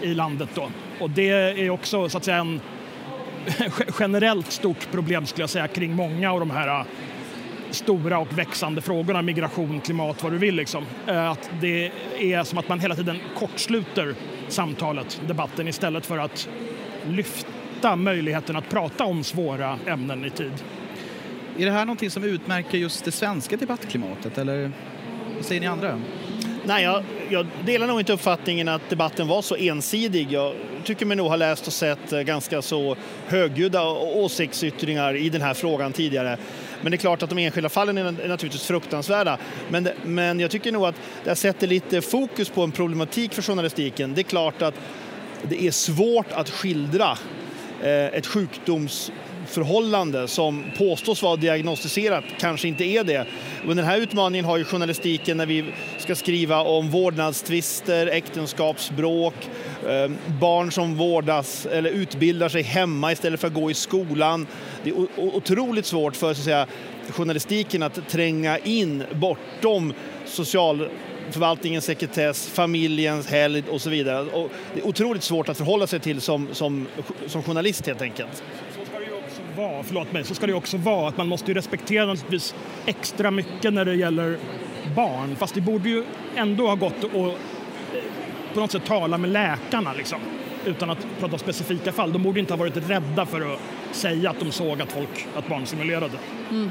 i 0.00 0.14
landet 0.14 0.48
då? 0.54 0.68
Och 1.00 1.10
det 1.10 1.30
är 1.30 1.70
också 1.70 2.08
så 2.08 2.16
att 2.18 2.24
säga 2.24 2.36
en 2.36 2.60
generellt 3.98 4.52
stort 4.52 4.90
problem 4.92 5.26
skulle 5.26 5.42
jag 5.42 5.50
säga 5.50 5.68
kring 5.68 5.92
många 5.92 6.32
av 6.32 6.40
de 6.40 6.50
här 6.50 6.80
eh, 6.80 6.86
stora 7.70 8.18
och 8.18 8.38
växande 8.38 8.80
frågorna, 8.80 9.22
migration, 9.22 9.80
klimat, 9.80 10.22
vad 10.22 10.32
du 10.32 10.38
vill. 10.38 10.54
Liksom. 10.54 10.84
Eh, 11.06 11.30
att 11.30 11.50
det 11.60 11.92
är 12.18 12.44
som 12.44 12.58
att 12.58 12.68
man 12.68 12.80
hela 12.80 12.94
tiden 12.94 13.18
kortsluter 13.38 14.14
samtalet, 14.48 15.20
debatten 15.26 15.68
istället 15.68 16.06
för 16.06 16.18
att 16.18 16.48
lyfta 17.08 17.61
möjligheten 17.96 18.56
att 18.56 18.68
prata 18.68 19.04
om 19.04 19.24
svåra 19.24 19.78
ämnen 19.86 20.24
i 20.24 20.30
tid. 20.30 20.52
Är 21.58 21.64
det 21.64 21.72
här 21.72 21.84
någonting 21.84 22.10
som 22.10 22.24
utmärker 22.24 22.78
just 22.78 23.04
det 23.04 23.12
svenska 23.12 23.56
debattklimatet 23.56 24.38
eller 24.38 24.70
vad 25.36 25.44
säger 25.44 25.60
ni 25.60 25.66
andra? 25.66 26.00
Nej, 26.64 26.84
jag, 26.84 27.04
jag, 27.28 27.46
delar 27.64 27.86
nog 27.86 28.00
inte 28.00 28.12
uppfattningen 28.12 28.68
att 28.68 28.90
debatten 28.90 29.28
var 29.28 29.42
så 29.42 29.56
ensidig. 29.56 30.32
Jag 30.32 30.54
tycker 30.84 31.06
mig 31.06 31.16
nog 31.16 31.28
ha 31.28 31.36
läst 31.36 31.66
och 31.66 31.72
sett 31.72 32.12
eh, 32.12 32.20
ganska 32.20 32.62
så 32.62 32.96
högljudda 33.26 33.88
åsiktsyttringar 33.90 35.16
i 35.16 35.28
den 35.28 35.42
här 35.42 35.54
frågan 35.54 35.92
tidigare. 35.92 36.38
Men 36.82 36.90
det 36.90 36.96
är 36.96 36.98
klart 36.98 37.22
att 37.22 37.30
de 37.30 37.38
enskilda 37.38 37.68
fallen 37.68 37.98
är 37.98 38.04
naturligtvis 38.04 38.66
fruktansvärda. 38.66 39.38
Men, 39.68 39.88
men 40.04 40.40
jag 40.40 40.50
tycker 40.50 40.72
nog 40.72 40.86
att 40.86 40.94
det 41.24 41.34
sätter 41.34 41.66
lite 41.66 42.02
fokus 42.02 42.48
på 42.48 42.62
en 42.62 42.72
problematik 42.72 43.34
för 43.34 43.42
journalistiken. 43.42 44.14
Det 44.14 44.20
är 44.20 44.22
klart 44.22 44.62
att 44.62 44.74
det 45.42 45.66
är 45.66 45.70
svårt 45.70 46.32
att 46.32 46.50
skildra 46.50 47.18
Eh, 47.82 48.06
ett 48.06 48.26
sjukdomsförhållande 48.26 50.28
som 50.28 50.64
påstås 50.78 51.22
vara 51.22 51.36
diagnostiserat 51.36 52.24
kanske 52.38 52.68
inte 52.68 52.84
är 52.84 53.04
det. 53.04 53.26
Men 53.66 53.76
den 53.76 53.86
här 53.86 53.98
utmaningen 53.98 54.44
har 54.44 54.56
ju 54.56 54.64
journalistiken 54.64 55.36
när 55.36 55.46
vi 55.46 55.64
ska 55.98 56.14
skriva 56.14 56.60
om 56.60 56.90
vårdnadstvister, 56.90 58.06
äktenskapsbråk, 58.06 59.34
eh, 59.88 60.10
barn 60.40 60.72
som 60.72 60.94
vårdas 60.94 61.66
eller 61.66 61.90
utbildar 61.90 62.48
sig 62.48 62.62
hemma 62.62 63.12
istället 63.12 63.40
för 63.40 63.48
att 63.48 63.54
gå 63.54 63.70
i 63.70 63.74
skolan. 63.74 64.46
Det 64.84 64.90
är 64.90 64.94
otroligt 65.16 65.86
svårt 65.86 66.16
för 66.16 66.34
så 66.34 66.40
att 66.40 66.44
säga, 66.44 66.66
journalistiken 67.10 67.82
att 67.82 68.08
tränga 68.08 68.58
in 68.58 69.04
bortom 69.12 69.92
socialförvaltningens 71.32 71.84
sekretess, 71.84 72.48
familjens 72.48 73.26
helgd 73.26 73.68
och 73.68 73.80
så 73.80 73.90
vidare. 73.90 74.20
Och 74.20 74.50
det 74.74 74.80
är 74.80 74.86
otroligt 74.86 75.22
svårt 75.22 75.48
att 75.48 75.56
förhålla 75.56 75.86
sig 75.86 76.00
till 76.00 76.20
som, 76.20 76.48
som, 76.52 76.86
som 77.26 77.42
journalist 77.42 77.86
helt 77.86 78.02
enkelt 78.02 78.42
vara, 79.56 79.82
förlåt 79.82 80.12
mig, 80.12 80.24
så 80.24 80.34
ska 80.34 80.46
det 80.46 80.54
också 80.54 80.76
vara 80.76 81.08
att 81.08 81.16
man 81.16 81.28
måste 81.28 81.50
ju 81.50 81.54
respektera 81.54 82.06
naturligtvis 82.06 82.54
extra 82.86 83.30
mycket 83.30 83.72
när 83.72 83.84
det 83.84 83.94
gäller 83.94 84.38
barn. 84.96 85.36
Fast 85.36 85.54
det 85.54 85.60
borde 85.60 85.88
ju 85.88 86.04
ändå 86.36 86.66
ha 86.66 86.74
gått 86.74 87.04
att 87.04 87.14
eh, 87.14 87.32
på 88.54 88.60
något 88.60 88.72
sätt 88.72 88.84
tala 88.84 89.18
med 89.18 89.30
läkarna 89.30 89.92
liksom, 89.92 90.20
utan 90.64 90.90
att 90.90 91.06
prata 91.20 91.38
specifika 91.38 91.92
fall. 91.92 92.12
De 92.12 92.22
borde 92.22 92.40
inte 92.40 92.52
ha 92.52 92.58
varit 92.58 92.76
rädda 92.76 93.26
för 93.26 93.54
att 93.54 93.60
säga 93.92 94.30
att 94.30 94.40
de 94.40 94.52
såg 94.52 94.82
att 94.82 94.92
folk, 94.92 95.26
att 95.36 95.48
barn 95.48 95.66
simulerade. 95.66 96.18
Mm. 96.50 96.70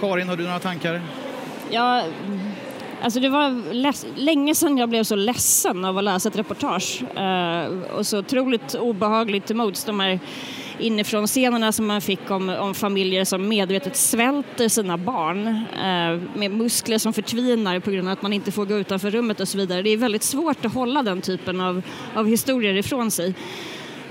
Karin, 0.00 0.28
har 0.28 0.36
du 0.36 0.44
några 0.44 0.58
tankar? 0.58 1.00
Ja, 1.70 2.04
Alltså 3.06 3.20
det 3.20 3.28
var 3.28 3.74
länge 4.18 4.54
sedan 4.54 4.78
jag 4.78 4.88
blev 4.88 5.04
så 5.04 5.16
ledsen 5.16 5.84
av 5.84 5.98
att 5.98 6.04
läsa 6.04 6.28
ett 6.28 6.36
reportage 6.36 7.02
eh, 7.16 7.66
och 7.96 8.06
så 8.06 8.18
otroligt 8.18 8.74
obehagligt 8.74 9.46
till 9.46 9.56
mods. 9.56 9.84
De 9.84 10.00
här 10.00 10.20
inifrån 10.78 11.26
scenerna 11.26 11.72
som 11.72 11.86
man 11.86 12.00
fick 12.00 12.30
om, 12.30 12.48
om 12.48 12.74
familjer 12.74 13.24
som 13.24 13.48
medvetet 13.48 13.96
svälter 13.96 14.68
sina 14.68 14.98
barn 14.98 15.46
eh, 15.72 16.38
med 16.38 16.50
muskler 16.50 16.98
som 16.98 17.12
förtvinar 17.12 17.80
på 17.80 17.90
grund 17.90 18.08
av 18.08 18.12
att 18.12 18.22
man 18.22 18.32
inte 18.32 18.52
får 18.52 18.66
gå 18.66 18.74
utanför 18.78 19.10
rummet 19.10 19.40
och 19.40 19.48
så 19.48 19.58
vidare. 19.58 19.82
Det 19.82 19.90
är 19.90 19.96
väldigt 19.96 20.22
svårt 20.22 20.64
att 20.64 20.74
hålla 20.74 21.02
den 21.02 21.20
typen 21.20 21.60
av, 21.60 21.82
av 22.14 22.26
historier 22.26 22.74
ifrån 22.74 23.10
sig. 23.10 23.34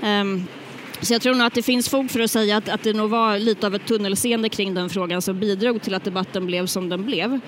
Um, 0.02 0.46
så 1.00 1.14
jag 1.14 1.22
tror 1.22 1.34
nog 1.34 1.46
att 1.46 1.54
det 1.54 1.62
finns 1.62 1.88
fog 1.88 2.10
för 2.10 2.20
att 2.20 2.30
säga 2.30 2.56
att, 2.56 2.68
att 2.68 2.82
det 2.82 2.92
nog 2.92 3.10
var 3.10 3.38
lite 3.38 3.66
av 3.66 3.74
ett 3.74 3.86
tunnelseende 3.86 4.48
kring 4.48 4.74
den 4.74 4.90
frågan 4.90 5.22
som 5.22 5.40
bidrog 5.40 5.82
till 5.82 5.94
att 5.94 6.04
debatten 6.04 6.46
blev 6.46 6.66
som 6.66 6.88
den 6.88 7.04
blev. 7.04 7.40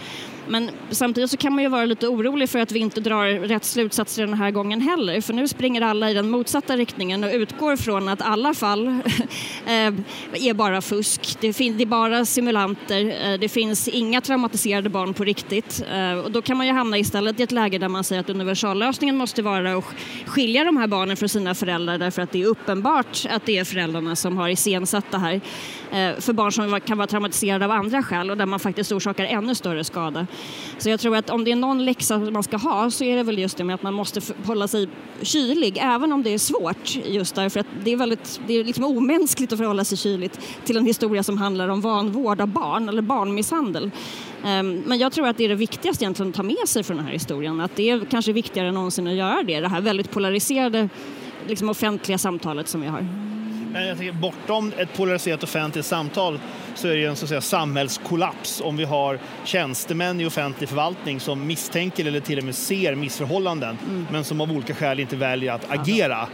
Men 0.49 0.71
samtidigt 0.91 1.31
så 1.31 1.37
kan 1.37 1.53
man 1.53 1.63
ju 1.63 1.69
vara 1.69 1.85
lite 1.85 2.09
orolig 2.09 2.51
för 2.51 2.59
att 2.59 2.73
vi 2.73 2.79
inte 2.79 3.01
drar 3.01 3.27
rätt 3.49 3.65
slutsatser 3.65 4.27
den 4.27 4.35
här 4.35 4.51
gången 4.51 4.81
heller. 4.81 5.21
För 5.21 5.33
nu 5.33 5.49
springer 5.49 5.83
alla 5.83 6.11
i 6.11 6.15
den 6.15 6.31
motsatta 6.31 6.77
riktningen 6.77 7.25
och 7.25 7.31
utgår 7.33 7.77
från 7.77 8.09
att 8.09 8.23
alla 8.23 8.55
fall 8.55 8.89
eh, 9.67 9.95
är 10.35 10.55
bara 10.55 10.81
fusk. 10.81 11.37
Det, 11.41 11.49
är 11.49 11.87
bara 11.87 12.25
simulanter. 12.25 13.33
Eh, 13.33 13.39
det 13.39 13.49
finns 13.49 13.89
inga 13.89 14.21
traumatiserade 14.21 14.89
barn 14.89 15.15
på 15.15 15.25
riktigt. 15.25 15.83
Eh, 15.93 16.19
och 16.19 16.31
då 16.31 16.43
kan 16.43 16.57
man 16.57 16.67
ju 16.67 16.73
hamna 16.73 16.99
istället 16.99 17.41
i 17.41 17.43
ett 17.43 17.53
läge 17.53 17.79
där 17.79 17.89
man 17.89 18.05
säger 18.05 18.21
att 18.21 18.31
universallösningen 18.31 19.17
måste 19.17 19.43
vara 19.43 19.77
att 19.77 19.85
skilja 20.27 20.65
de 20.65 20.77
här 20.77 20.87
barnen 20.87 21.17
från 21.17 21.29
sina 21.29 21.55
föräldrar 21.55 21.99
därför 21.99 22.23
att 22.23 22.33
det 22.33 22.43
är 22.43 22.47
uppenbart 22.47 23.27
att 23.31 23.47
det 23.47 23.59
är 23.59 23.65
föräldrarna 23.65 24.17
som 24.17 24.37
har 24.37 24.49
iscensatt 24.49 25.11
det 25.11 25.19
här 25.19 25.41
Eh, 25.93 26.21
för 26.21 26.33
barn 26.33 26.53
som 26.53 26.81
kan 26.81 26.99
vara 26.99 27.07
traumatiserade 27.07 27.65
av 27.65 27.71
andra 27.71 28.03
skäl 28.03 28.31
och 28.31 28.37
där 28.37 28.47
man 28.47 28.61
faktiskt 28.61 28.93
orsakar 28.93 29.25
ännu 29.25 29.55
större 29.55 29.85
skada. 29.85 30.27
Så 30.79 30.91
jag 30.91 31.01
tror 31.01 31.17
att 31.17 31.31
om 31.31 31.45
det 31.45 31.53
är 31.53 31.57
någon 31.57 31.85
läxa 31.85 32.19
man 32.19 32.43
ska 32.43 32.57
ha 32.57 32.91
så 32.91 33.05
är 33.05 33.17
det 33.17 33.23
väl 33.23 33.39
just 33.39 33.57
det 33.57 33.65
med 33.65 33.75
att 33.75 33.83
man 33.83 33.95
måste 33.95 34.21
hålla 34.45 34.69
sig 34.69 34.89
kylig 35.23 35.79
även 35.81 36.13
om 36.13 36.23
det 36.23 36.35
är 36.35 36.39
svårt 36.39 36.97
just 37.05 37.35
därför 37.35 37.61
att 37.61 37.67
det 37.85 37.93
är 37.93 37.97
väldigt 37.97 38.41
det 38.47 38.55
är 38.55 38.65
liksom 38.65 38.85
omänskligt 38.85 39.53
att 39.53 39.59
förhålla 39.59 39.85
sig 39.85 39.99
kyligt 39.99 40.41
till 40.65 40.77
en 40.77 40.87
historia 40.87 41.23
som 41.23 41.39
handlar 41.39 41.69
om 41.69 41.81
vanvård 41.81 42.41
av 42.41 42.49
barn 42.49 42.89
eller 42.89 43.03
barnmisshandel. 43.03 43.91
Ehm, 44.45 44.83
men 44.87 44.99
jag 44.99 45.13
tror 45.13 45.29
att 45.29 45.37
det 45.37 45.45
är 45.45 45.49
det 45.49 45.55
viktigaste 45.55 46.05
egentligen 46.05 46.31
att 46.31 46.37
ta 46.37 46.43
med 46.43 46.69
sig 46.69 46.83
från 46.83 46.97
den 46.97 47.07
här 47.07 47.13
historien. 47.13 47.61
Att 47.61 47.77
det 47.77 47.91
är 47.91 48.05
kanske 48.11 48.33
viktigare 48.33 48.69
än 48.69 48.75
någonsin 48.75 49.07
att 49.07 49.15
göra 49.15 49.43
det, 49.43 49.61
det 49.61 49.69
här 49.69 49.81
väldigt 49.81 50.11
polariserade 50.11 50.89
liksom 51.47 51.69
offentliga 51.69 52.19
samtalet 52.19 52.69
som 52.69 52.81
vi 52.81 52.87
har. 52.87 53.28
Men 53.73 53.87
jag 53.87 53.99
tänker, 53.99 54.13
bortom 54.13 54.73
ett 54.79 54.97
polariserat 54.97 55.43
offentligt 55.43 55.87
samtal 55.87 56.41
så 56.75 56.89
är 56.89 56.97
det 56.97 57.05
en 57.05 57.17
så 57.17 57.25
att 57.25 57.29
säga, 57.29 57.41
samhällskollaps 57.41 58.61
om 58.65 58.77
vi 58.77 58.85
har 58.85 59.19
tjänstemän 59.45 60.21
i 60.21 60.27
offentlig 60.27 60.69
förvaltning 60.69 61.21
som 61.21 61.47
misstänker 61.47 62.07
eller 62.07 62.21
till 62.21 62.39
och 62.39 62.45
med 62.45 62.55
ser 62.55 62.95
missförhållanden 62.95 63.79
mm. 63.89 64.07
men 64.13 64.25
som 64.25 64.41
av 64.41 64.53
olika 64.53 64.75
skäl 64.75 65.01
inte 65.01 65.17
väljer 65.17 65.53
att 65.53 65.71
agera. 65.71 66.29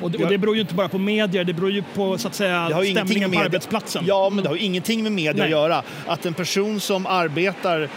Och 0.00 0.10
det, 0.10 0.24
och 0.24 0.30
det 0.30 0.38
beror 0.38 0.54
ju 0.54 0.60
inte 0.60 0.74
bara 0.74 0.88
på 0.88 0.98
medier, 0.98 1.44
det 1.44 1.52
beror 1.52 1.70
ju 1.70 1.82
på 1.94 2.18
så 2.18 2.28
att 2.28 2.34
säga, 2.34 2.68
stämningen 2.92 3.32
på 3.32 3.40
arbetsplatsen. 3.40 4.04
Ja, 4.06 4.30
men 4.30 4.44
det 4.44 4.50
har 4.50 4.56
ju 4.56 4.62
ingenting 4.62 5.02
med 5.02 5.12
media 5.12 5.32
Nej. 5.32 5.44
att 5.44 5.50
göra. 5.50 5.82
Att 6.06 6.26
en 6.26 6.34
person 6.34 6.80
som 6.80 7.06
arbetar 7.06 7.88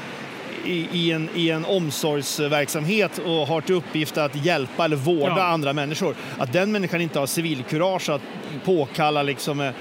i, 0.65 0.87
i, 0.91 1.11
en, 1.11 1.29
i 1.35 1.49
en 1.49 1.65
omsorgsverksamhet 1.65 3.17
och 3.17 3.47
har 3.47 3.61
till 3.61 3.75
uppgift 3.75 4.17
att 4.17 4.45
hjälpa 4.45 4.85
eller 4.85 4.95
vårda 4.95 5.37
ja. 5.37 5.43
andra 5.43 5.73
människor, 5.73 6.15
att 6.37 6.53
den 6.53 6.71
människan 6.71 7.01
inte 7.01 7.19
har 7.19 7.25
civilkurage 7.25 8.09
att 8.09 8.21
påkalla 8.65 9.23
liksom 9.23 9.59
ett, 9.59 9.75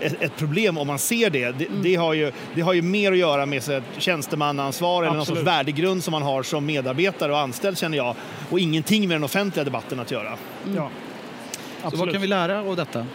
ett, 0.00 0.22
ett, 0.22 0.36
problem 0.36 0.78
om 0.78 0.86
man 0.86 0.98
ser 0.98 1.30
det. 1.30 1.52
Det, 1.52 1.66
mm. 1.66 1.82
det, 1.82 1.94
har 1.94 2.14
ju, 2.14 2.32
det 2.54 2.60
har 2.60 2.72
ju 2.72 2.82
mer 2.82 3.12
att 3.12 3.18
göra 3.18 3.46
med 3.46 3.68
ett 3.68 3.84
tjänstemannaansvar 3.98 5.02
eller 5.02 5.16
någon 5.16 5.26
sorts 5.26 5.42
värdegrund 5.42 6.04
som 6.04 6.12
man 6.12 6.22
har 6.22 6.42
som 6.42 6.66
medarbetare 6.66 7.32
och 7.32 7.38
anställd 7.38 7.78
känner 7.78 7.96
jag 7.96 8.14
och 8.50 8.60
ingenting 8.60 9.08
med 9.08 9.14
den 9.14 9.24
offentliga 9.24 9.64
debatten 9.64 10.00
att 10.00 10.10
göra. 10.10 10.36
Mm. 10.64 10.76
Ja. 10.76 10.90
Så 11.90 11.96
vad 11.96 12.12
kan 12.12 12.20
vi 12.20 12.26
lära 12.26 12.60
av 12.60 12.76
detta? 12.76 13.06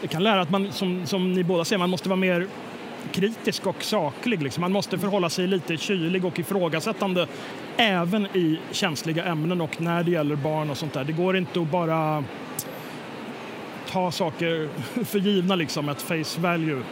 Vi 0.00 0.08
kan 0.08 0.22
lära 0.22 0.40
att 0.40 0.50
man, 0.50 0.72
som, 0.72 1.06
som 1.06 1.32
ni 1.32 1.44
båda 1.44 1.64
säger, 1.64 1.78
man 1.78 1.90
måste 1.90 2.08
vara 2.08 2.16
mer 2.16 2.46
kritisk 3.12 3.66
och 3.66 3.82
saklig. 3.82 4.42
Liksom. 4.42 4.60
Man 4.60 4.72
måste 4.72 4.98
förhålla 4.98 5.30
sig 5.30 5.46
lite 5.46 5.76
kylig 5.76 6.24
och 6.24 6.38
ifrågasättande 6.38 7.26
även 7.76 8.26
i 8.26 8.58
känsliga 8.70 9.24
ämnen 9.24 9.60
och 9.60 9.80
när 9.80 10.02
det 10.02 10.10
gäller 10.10 10.36
barn 10.36 10.70
och 10.70 10.76
sånt 10.76 10.92
där. 10.92 11.04
Det 11.04 11.12
går 11.12 11.36
inte 11.36 11.60
att 11.60 11.70
bara 11.70 12.24
ta 13.90 14.10
saker 14.10 14.68
för 15.04 15.18
givna, 15.18 15.56
liksom, 15.56 15.88
ett 15.88 16.02
face 16.02 16.40
value 16.40 16.82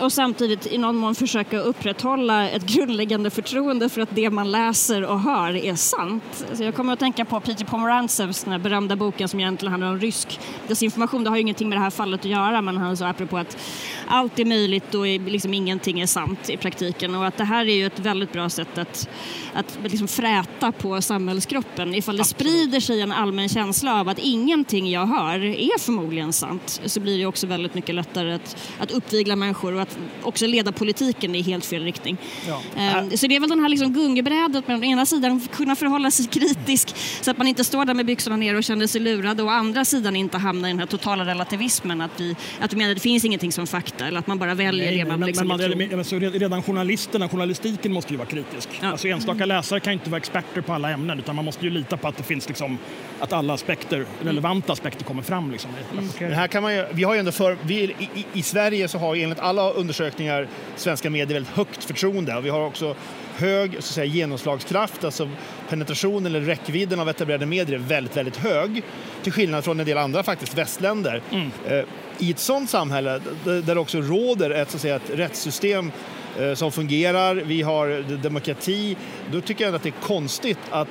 och 0.00 0.12
samtidigt 0.12 0.66
i 0.66 0.78
någon 0.78 0.96
mån 0.96 1.14
försöka 1.14 1.58
upprätthålla 1.58 2.50
ett 2.50 2.66
grundläggande 2.66 3.30
förtroende 3.30 3.88
för 3.88 4.00
att 4.00 4.08
det 4.12 4.30
man 4.30 4.50
läser 4.50 5.04
och 5.04 5.20
hör 5.20 5.56
är 5.56 5.74
sant. 5.74 6.44
Alltså 6.48 6.64
jag 6.64 6.74
kommer 6.74 6.92
att 6.92 6.98
tänka 6.98 7.24
på 7.24 7.40
Peter 7.40 7.64
Pomerantsevs 7.64 8.44
den 8.44 8.62
berömda 8.62 8.96
boken 8.96 9.28
som 9.28 9.40
egentligen 9.40 9.72
handlar 9.72 9.90
om 9.90 10.00
rysk 10.00 10.40
desinformation. 10.68 11.24
Det 11.24 11.30
har 11.30 11.36
ju 11.36 11.42
ingenting 11.42 11.68
med 11.68 11.78
det 11.78 11.82
här 11.82 11.90
fallet 11.90 12.20
att 12.20 12.26
göra 12.26 12.62
men 12.62 12.76
han 12.76 12.96
sa 12.96 13.06
apropå 13.06 13.38
att 13.38 13.58
allt 14.06 14.38
är 14.38 14.44
möjligt 14.44 14.94
och 14.94 15.06
liksom 15.06 15.54
ingenting 15.54 16.00
är 16.00 16.06
sant 16.06 16.50
i 16.50 16.56
praktiken 16.56 17.14
och 17.14 17.26
att 17.26 17.36
det 17.36 17.44
här 17.44 17.66
är 17.66 17.74
ju 17.74 17.86
ett 17.86 17.98
väldigt 17.98 18.32
bra 18.32 18.48
sätt 18.48 18.78
att, 18.78 19.08
att 19.54 19.78
liksom 19.82 20.08
fräta 20.08 20.72
på 20.72 21.02
samhällskroppen. 21.02 21.94
Ifall 21.94 22.16
det 22.16 22.20
Absolut. 22.22 22.40
sprider 22.40 22.80
sig 22.80 23.00
en 23.00 23.12
allmän 23.12 23.48
känsla 23.48 24.00
av 24.00 24.08
att 24.08 24.18
ingenting 24.18 24.90
jag 24.90 25.06
hör 25.06 25.44
är 25.44 25.78
förmodligen 25.78 26.32
sant 26.32 26.80
så 26.84 27.00
blir 27.00 27.18
det 27.18 27.26
också 27.26 27.46
väldigt 27.46 27.74
mycket 27.74 27.94
lättare 27.94 28.32
att, 28.34 28.56
att 28.78 28.90
uppvigla 28.90 29.36
människor 29.36 29.74
och 29.74 29.85
att 29.86 30.26
också 30.26 30.46
leda 30.46 30.72
politiken 30.72 31.34
i 31.34 31.42
helt 31.42 31.64
fel 31.64 31.84
riktning. 31.84 32.16
Ja. 32.48 32.62
Ehm, 32.76 33.16
så 33.16 33.26
det 33.26 33.36
är 33.36 33.40
väl 33.40 33.48
den 33.48 33.60
här 33.60 33.68
liksom 33.68 33.92
gungbrädet 33.92 34.68
med 34.68 34.80
å 34.80 34.84
ena 34.84 35.06
sidan 35.06 35.40
kunna 35.52 35.76
förhålla 35.76 36.10
sig 36.10 36.26
kritisk 36.26 36.94
så 37.20 37.30
att 37.30 37.38
man 37.38 37.46
inte 37.46 37.64
står 37.64 37.84
där 37.84 37.94
med 37.94 38.06
byxorna 38.06 38.36
ner 38.36 38.56
och 38.56 38.64
känner 38.64 38.86
sig 38.86 39.00
lurad 39.00 39.40
och 39.40 39.46
å 39.46 39.50
andra 39.50 39.84
sidan 39.84 40.16
inte 40.16 40.38
hamna 40.38 40.68
i 40.68 40.70
den 40.70 40.78
här 40.78 40.86
totala 40.86 41.24
relativismen 41.24 42.00
att 42.00 42.20
vi, 42.20 42.36
att 42.60 42.72
vi 42.72 42.76
menar 42.76 42.90
att 42.90 42.96
det 42.96 43.00
finns 43.02 43.24
ingenting 43.24 43.52
som 43.52 43.66
fakta 43.66 44.06
eller 44.06 44.18
att 44.18 44.26
man 44.26 44.38
bara 44.38 44.54
väljer 44.54 44.86
Nej, 44.86 44.98
det 44.98 45.04
man 45.04 45.20
men, 45.20 45.26
liksom 45.26 45.48
men 45.48 45.78
man, 45.78 45.88
men, 45.88 46.04
så 46.04 46.18
Redan 46.18 46.62
journalisterna, 46.62 47.28
journalistiken 47.28 47.92
måste 47.92 48.12
ju 48.12 48.16
vara 48.16 48.28
kritisk. 48.28 48.68
Ja. 48.82 48.88
Alltså 48.88 49.08
enstaka 49.08 49.46
läsare 49.46 49.80
kan 49.80 49.92
inte 49.92 50.10
vara 50.10 50.18
experter 50.18 50.60
på 50.60 50.72
alla 50.72 50.90
ämnen 50.90 51.18
utan 51.18 51.36
man 51.36 51.44
måste 51.44 51.64
ju 51.64 51.70
lita 51.70 51.96
på 51.96 52.08
att 52.08 52.16
det 52.16 52.22
finns 52.22 52.48
liksom, 52.48 52.78
att 53.20 53.32
alla 53.32 53.54
aspekter, 53.54 54.06
relevanta 54.22 54.72
aspekter 54.72 55.04
kommer 55.04 55.22
fram. 55.22 55.50
Liksom. 55.50 55.70
Mm. 56.18 56.32
här 56.32 56.46
kan 56.46 56.62
man 56.62 56.74
ju, 56.74 56.86
vi 56.92 57.04
har 57.04 57.14
ju 57.14 57.18
ändå 57.18 57.32
för, 57.32 57.58
vi, 57.62 57.74
i, 57.82 58.24
i, 58.32 58.42
Sverige 58.42 58.88
så 58.88 58.98
har 58.98 59.14
ju 59.14 59.22
enligt 59.22 59.40
alla 59.40 59.70
undersökningar 59.76 60.48
svenska 60.76 61.10
medier 61.10 61.34
väldigt 61.34 61.52
högt 61.52 61.84
förtroende 61.84 62.36
och 62.36 62.44
vi 62.44 62.48
har 62.48 62.66
också 62.66 62.94
hög 63.36 63.72
så 63.72 63.78
att 63.78 63.84
säga, 63.84 64.04
genomslagskraft, 64.04 65.04
alltså 65.04 65.30
penetrationen 65.68 66.26
eller 66.26 66.40
räckvidden 66.40 67.00
av 67.00 67.08
etablerade 67.08 67.46
medier 67.46 67.74
är 67.74 67.82
väldigt, 67.82 68.16
väldigt 68.16 68.36
hög. 68.36 68.82
Till 69.22 69.32
skillnad 69.32 69.64
från 69.64 69.80
en 69.80 69.86
del 69.86 69.98
andra 69.98 70.22
faktiskt 70.22 70.58
västländer. 70.58 71.22
Mm. 71.32 71.50
Eh, 71.68 71.84
I 72.18 72.30
ett 72.30 72.38
sådant 72.38 72.70
samhälle 72.70 73.20
där 73.44 73.74
det 73.74 73.80
också 73.80 74.00
råder 74.00 74.50
ett, 74.50 74.70
så 74.70 74.76
att 74.76 74.82
säga, 74.82 74.96
ett 74.96 75.10
rättssystem 75.10 75.92
Eh, 76.40 76.54
som 76.54 76.72
fungerar, 76.72 77.34
vi 77.34 77.62
har 77.62 78.16
demokrati. 78.22 78.96
Då 79.32 79.40
tycker 79.40 79.64
jag 79.64 79.74
att 79.74 79.82
det 79.82 79.88
är 79.88 80.06
konstigt 80.06 80.58
att, 80.70 80.88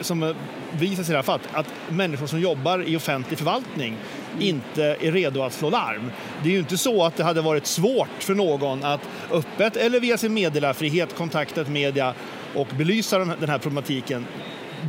som 0.00 0.34
visar 0.72 1.02
sig 1.02 1.12
i 1.12 1.14
det 1.14 1.18
här 1.18 1.22
fallet, 1.22 1.48
att 1.52 1.66
människor 1.88 2.26
som 2.26 2.40
jobbar 2.40 2.88
i 2.88 2.96
offentlig 2.96 3.38
förvaltning 3.38 3.96
inte 4.40 4.96
är 5.00 5.12
redo 5.12 5.42
att 5.42 5.52
slå 5.52 5.70
larm. 5.70 6.12
Det 6.42 6.48
är 6.48 6.52
ju 6.52 6.58
inte 6.58 6.78
så 6.78 7.04
att 7.04 7.16
det 7.16 7.24
hade 7.24 7.40
varit 7.40 7.66
svårt 7.66 8.08
för 8.18 8.34
någon 8.34 8.84
att 8.84 9.00
öppet 9.32 9.76
eller 9.76 10.00
via 10.00 10.18
sin 10.18 10.34
meddelarfrihet 10.34 11.16
kontakta 11.16 11.64
media 11.64 12.14
och 12.54 12.68
belysa 12.78 13.18
den 13.18 13.48
här 13.48 13.58
problematiken 13.58 14.26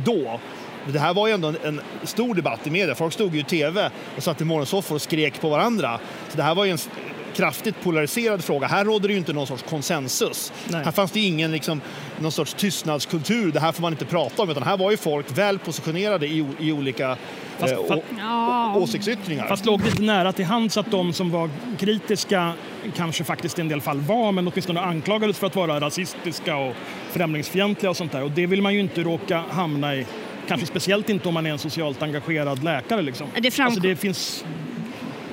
då. 0.04 0.40
Det 0.92 0.98
här 0.98 1.14
var 1.14 1.26
ju 1.26 1.34
ändå 1.34 1.54
en, 1.64 1.80
stor 2.02 2.34
debatt 2.34 2.66
i 2.66 2.70
media. 2.70 2.94
Folk 2.94 3.12
stod 3.12 3.34
ju 3.34 3.40
i 3.40 3.44
tv 3.44 3.90
och 4.16 4.22
satt 4.22 4.40
i 4.40 4.44
morgonsoffor 4.44 4.94
och 4.94 5.02
skrek 5.02 5.40
på 5.40 5.48
varandra. 5.48 6.00
Så 6.30 6.36
det 6.36 6.42
här 6.42 6.54
var 6.54 6.64
ju 6.64 6.70
en 6.70 6.78
kraftigt 7.34 7.82
polariserad 7.82 8.44
fråga. 8.44 8.66
Här 8.66 8.84
råder 8.84 9.08
det 9.08 9.12
ju 9.12 9.18
inte 9.18 9.32
någon 9.32 9.46
sorts 9.46 9.62
konsensus. 9.62 10.52
Nej. 10.68 10.84
Här 10.84 10.92
fanns 10.92 11.10
det 11.10 11.20
ingen 11.20 11.52
liksom, 11.52 11.80
någon 12.18 12.32
sorts 12.32 12.54
tystnadskultur, 12.54 13.52
det 13.52 13.60
här 13.60 13.72
får 13.72 13.82
man 13.82 13.92
inte 13.92 14.04
prata 14.04 14.42
om, 14.42 14.50
utan 14.50 14.62
här 14.62 14.76
var 14.76 14.90
ju 14.90 14.96
folk 14.96 15.38
väl 15.38 15.58
positionerade 15.58 16.26
i, 16.26 16.46
i 16.60 16.72
olika 16.72 17.16
fast, 17.58 17.72
eh, 17.72 17.96
ja. 18.18 18.74
åsiktsyttringar. 18.76 19.48
Fast 19.48 19.66
låg 19.66 19.84
lite 19.84 20.02
nära 20.02 20.32
till 20.32 20.44
hands 20.44 20.76
att 20.76 20.90
de 20.90 21.12
som 21.12 21.30
var 21.30 21.50
kritiska 21.78 22.52
kanske 22.96 23.24
faktiskt 23.24 23.58
i 23.58 23.60
en 23.60 23.68
del 23.68 23.80
fall 23.80 24.00
var, 24.00 24.32
men 24.32 24.48
åtminstone 24.48 24.80
anklagades 24.80 25.38
för 25.38 25.46
att 25.46 25.56
vara 25.56 25.80
rasistiska 25.80 26.56
och 26.56 26.74
främlingsfientliga 27.10 27.90
och 27.90 27.96
sånt 27.96 28.12
där. 28.12 28.22
Och 28.22 28.30
det 28.30 28.46
vill 28.46 28.62
man 28.62 28.74
ju 28.74 28.80
inte 28.80 29.02
råka 29.02 29.44
hamna 29.50 29.94
i 29.94 30.06
Kanske 30.48 30.66
speciellt 30.66 31.08
inte 31.08 31.28
om 31.28 31.34
man 31.34 31.46
är 31.46 31.50
en 31.50 31.58
socialt 31.58 32.02
engagerad 32.02 32.64
läkare. 32.64 33.02
Liksom. 33.02 33.26
Det, 33.40 33.60
alltså 33.60 33.80
det 33.80 33.96
finns 33.96 34.44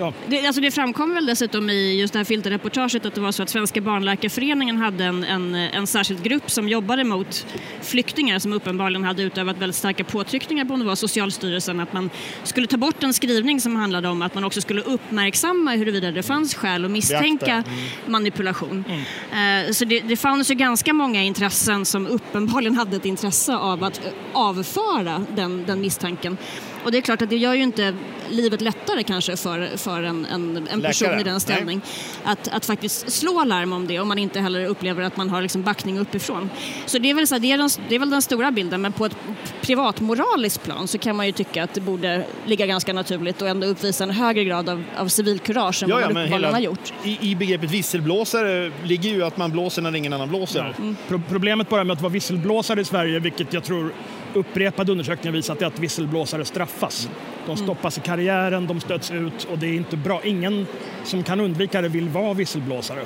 Ja. 0.01 0.13
Det, 0.27 0.47
alltså 0.47 0.61
det 0.61 0.71
framkom 0.71 1.13
väl 1.13 1.25
dessutom 1.25 1.69
i 1.69 1.99
just 1.99 2.13
det 2.13 2.19
här 2.19 2.23
filterreportaget 2.23 3.05
att 3.05 3.15
det 3.15 3.21
var 3.21 3.31
så 3.31 3.43
att 3.43 3.49
Svenska 3.49 3.81
barnläkarföreningen 3.81 4.77
hade 4.77 5.05
en, 5.05 5.23
en, 5.23 5.55
en 5.55 5.87
särskild 5.87 6.23
grupp 6.23 6.51
som 6.51 6.69
jobbade 6.69 7.03
mot 7.03 7.45
flyktingar 7.81 8.39
som 8.39 8.53
uppenbarligen 8.53 9.03
hade 9.03 9.23
utövat 9.23 9.57
väldigt 9.57 9.75
starka 9.75 10.03
påtryckningar 10.03 10.65
på 10.65 10.73
om 10.73 10.79
det 10.79 10.85
var 10.85 10.95
Socialstyrelsen 10.95 11.79
att 11.79 11.93
man 11.93 12.09
skulle 12.43 12.67
ta 12.67 12.77
bort 12.77 13.03
en 13.03 13.13
skrivning 13.13 13.61
som 13.61 13.75
handlade 13.75 14.07
om 14.07 14.21
att 14.21 14.35
man 14.35 14.43
också 14.43 14.61
skulle 14.61 14.81
uppmärksamma 14.81 15.71
huruvida 15.71 16.11
det 16.11 16.23
fanns 16.23 16.55
skäl 16.55 16.85
att 16.85 16.91
misstänka 16.91 17.51
mm. 17.51 17.65
manipulation. 18.05 18.85
Mm. 18.87 19.67
Uh, 19.67 19.71
så 19.71 19.85
det, 19.85 19.99
det 19.99 20.17
fanns 20.17 20.51
ju 20.51 20.55
ganska 20.55 20.93
många 20.93 21.23
intressen 21.23 21.85
som 21.85 22.07
uppenbarligen 22.07 22.75
hade 22.75 22.95
ett 22.95 23.05
intresse 23.05 23.55
av 23.55 23.83
att 23.83 24.01
avföra 24.33 25.25
den, 25.35 25.65
den 25.65 25.81
misstanken. 25.81 26.37
Och 26.83 26.91
det 26.91 26.97
är 26.97 27.01
klart 27.01 27.21
att 27.21 27.29
det 27.29 27.37
gör 27.37 27.53
ju 27.53 27.63
inte 27.63 27.95
livet 28.29 28.61
lättare 28.61 29.03
kanske 29.03 29.37
för, 29.37 29.77
för 29.77 30.03
en, 30.03 30.25
en, 30.25 30.67
en 30.71 30.81
person 30.81 31.19
i 31.19 31.23
den 31.23 31.39
ställning 31.39 31.81
att, 32.23 32.47
att 32.47 32.65
faktiskt 32.65 33.11
slå 33.11 33.43
larm 33.43 33.73
om 33.73 33.87
det 33.87 33.99
om 33.99 34.07
man 34.07 34.17
inte 34.17 34.39
heller 34.39 34.65
upplever 34.65 35.03
att 35.03 35.17
man 35.17 35.29
har 35.29 35.41
liksom 35.41 35.63
backning 35.63 35.99
uppifrån. 35.99 36.49
Så 36.85 36.99
det 36.99 37.09
är, 37.09 37.13
väl 37.13 37.27
så 37.27 37.37
det, 37.37 37.51
är 37.51 37.57
den, 37.57 37.69
det 37.89 37.95
är 37.95 37.99
väl 37.99 38.09
den 38.09 38.21
stora 38.21 38.51
bilden 38.51 38.81
men 38.81 38.91
på 38.91 39.05
ett 39.05 39.15
privatmoraliskt 39.61 40.63
plan 40.63 40.87
så 40.87 40.97
kan 40.97 41.15
man 41.15 41.25
ju 41.25 41.31
tycka 41.31 41.63
att 41.63 41.73
det 41.73 41.81
borde 41.81 42.25
ligga 42.45 42.65
ganska 42.65 42.93
naturligt 42.93 43.41
och 43.41 43.47
ändå 43.47 43.67
uppvisa 43.67 44.03
en 44.03 44.09
högre 44.09 44.43
grad 44.43 44.69
av, 44.69 44.83
av 44.97 45.07
civilkurage 45.07 45.83
än 45.83 45.89
ja, 45.89 45.95
vad 45.95 46.03
man 46.03 46.11
uppenbarligen 46.11 46.53
har 46.53 46.61
gjort. 46.61 46.93
I, 47.03 47.31
I 47.31 47.35
begreppet 47.35 47.71
visselblåsare 47.71 48.71
ligger 48.83 49.09
ju 49.09 49.23
att 49.23 49.37
man 49.37 49.51
blåser 49.51 49.81
när 49.81 49.95
ingen 49.95 50.13
annan 50.13 50.29
blåser. 50.29 50.73
Ja. 50.77 50.83
Mm. 50.83 50.95
Pro 51.07 51.21
problemet 51.29 51.69
bara 51.69 51.83
med 51.83 51.93
att 51.93 52.01
vara 52.01 52.13
visselblåsare 52.13 52.81
i 52.81 52.85
Sverige, 52.85 53.19
vilket 53.19 53.53
jag 53.53 53.63
tror 53.63 53.93
upprepade 54.33 54.91
undersökningar 54.91 55.33
visat 55.33 55.61
är 55.61 55.65
att 55.65 55.79
visselblåsare 55.79 56.45
straffas. 56.45 57.09
De 57.45 57.51
mm. 57.51 57.63
stoppas 57.63 57.97
i 57.97 58.01
karriären, 58.01 58.67
de 58.67 58.79
stöts 58.79 59.11
ut 59.11 59.47
och 59.51 59.57
det 59.57 59.67
är 59.67 59.73
inte 59.73 59.97
bra. 59.97 60.21
Ingen 60.23 60.67
som 61.03 61.23
kan 61.23 61.39
undvika 61.39 61.81
det 61.81 61.89
vill 61.89 62.09
vara 62.09 62.33
visselblåsare, 62.33 63.05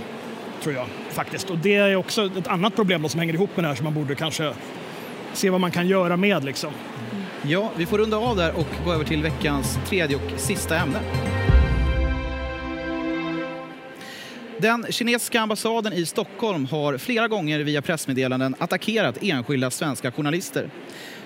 tror 0.64 0.76
jag 0.76 0.88
faktiskt. 1.10 1.50
Och 1.50 1.58
det 1.58 1.76
är 1.76 1.96
också 1.96 2.26
ett 2.26 2.48
annat 2.48 2.76
problem 2.76 3.10
som 3.10 3.20
hänger 3.20 3.34
ihop 3.34 3.50
med 3.56 3.64
det 3.64 3.68
här 3.68 3.76
som 3.76 3.84
man 3.84 3.94
borde 3.94 4.16
kanske 4.16 4.54
se 5.34 5.50
vad 5.50 5.62
man 5.62 5.72
kan 5.72 5.88
göra 5.88 6.18
med. 6.18 6.46
Liksom. 6.46 6.72
Ja, 7.42 7.72
vi 7.76 7.86
får 7.86 7.98
runda 7.98 8.18
av 8.18 8.36
där 8.36 8.56
och 8.58 8.68
gå 8.86 8.94
över 8.94 9.04
till 9.04 9.24
veckans 9.24 9.80
tredje 9.90 10.16
och 10.16 10.40
sista 10.40 10.78
ämne. 10.78 11.00
Den 14.58 14.86
kinesiska 14.90 15.42
ambassaden 15.42 15.94
i 15.94 16.06
Stockholm 16.06 16.66
har 16.66 16.98
flera 16.98 17.28
gånger 17.28 17.60
via 17.60 17.82
pressmeddelanden 17.82 18.56
attackerat 18.60 19.18
enskilda 19.22 19.72
svenska 19.72 20.12
journalister. 20.12 20.70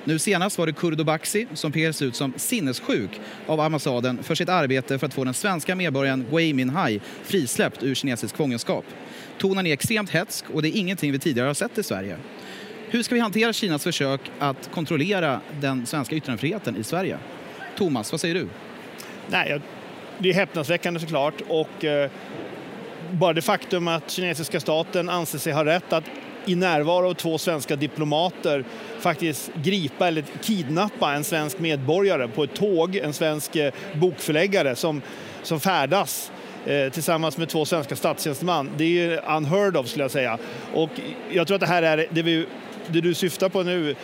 Nu 0.03 0.19
senast 0.19 0.57
var 0.57 0.65
det 0.67 0.73
Kurdo 0.73 1.03
Baxi 1.03 1.47
som 1.53 1.71
pekades 1.71 2.01
ut 2.01 2.15
som 2.15 2.33
sinnessjuk 2.37 3.09
av 3.47 3.59
ambassaden 3.59 4.23
för 4.23 4.35
sitt 4.35 4.49
arbete 4.49 4.99
för 4.99 5.07
att 5.07 5.13
få 5.13 5.23
den 5.23 5.33
svenska 5.33 5.75
medborgaren 5.75 6.25
Gui 6.31 6.53
Minhai 6.53 6.99
frisläppt 7.23 7.83
ur 7.83 7.95
kinesisk 7.95 8.37
fångenskap. 8.37 8.85
Tonen 9.37 9.67
är 9.67 9.73
extremt 9.73 10.09
hetsk 10.09 10.49
och 10.49 10.61
det 10.61 10.67
är 10.67 10.79
ingenting 10.79 11.11
vi 11.11 11.19
tidigare 11.19 11.47
har 11.47 11.53
sett 11.53 11.77
i 11.77 11.83
Sverige. 11.83 12.17
Hur 12.89 13.03
ska 13.03 13.15
vi 13.15 13.21
hantera 13.21 13.53
Kinas 13.53 13.83
försök 13.83 14.21
att 14.39 14.69
kontrollera 14.73 15.41
den 15.61 15.85
svenska 15.85 16.15
yttrandefriheten 16.15 16.77
i 16.77 16.83
Sverige? 16.83 17.17
Thomas, 17.77 18.11
vad 18.11 18.21
säger 18.21 18.35
du? 18.35 18.47
Nej, 19.27 19.61
det 20.17 20.29
är 20.29 20.33
häpnadsväckande 20.33 20.99
såklart 20.99 21.41
och 21.47 21.85
eh, 21.85 22.11
bara 23.11 23.33
det 23.33 23.41
faktum 23.41 23.87
att 23.87 24.11
kinesiska 24.11 24.59
staten 24.59 25.09
anser 25.09 25.39
sig 25.39 25.53
ha 25.53 25.65
rätt 25.65 25.93
att 25.93 26.03
i 26.45 26.55
närvaro 26.55 27.09
av 27.09 27.13
två 27.13 27.37
svenska 27.37 27.75
diplomater 27.75 28.63
faktiskt 28.99 29.51
gripa 29.55 30.07
eller 30.07 30.23
kidnappa 30.41 31.13
en 31.13 31.23
svensk 31.23 31.59
medborgare 31.59 32.27
på 32.27 32.43
ett 32.43 32.53
tåg, 32.53 32.95
en 32.95 33.13
svensk 33.13 33.55
eh, 33.55 33.73
bokförläggare 33.93 34.75
som, 34.75 35.01
som 35.43 35.59
färdas 35.59 36.31
eh, 36.65 36.91
tillsammans 36.91 37.37
med 37.37 37.49
två 37.49 37.65
svenska 37.65 37.95
statstjänstemän. 37.95 38.69
Det 38.77 38.83
är 38.83 38.87
ju 38.87 39.17
unheard 39.17 39.77
of 39.77 39.87
skulle 39.87 40.03
jag 40.03 40.11
säga. 40.11 40.37
Och 40.73 40.89
jag 41.31 41.47
tror 41.47 41.55
att 41.55 41.61
det 41.61 41.67
här 41.67 41.83
är 41.83 42.07
det, 42.09 42.21
vi, 42.21 42.45
det 42.87 43.01
du 43.01 43.13
syftar 43.13 43.49
på 43.49 43.63
nu, 43.63 43.95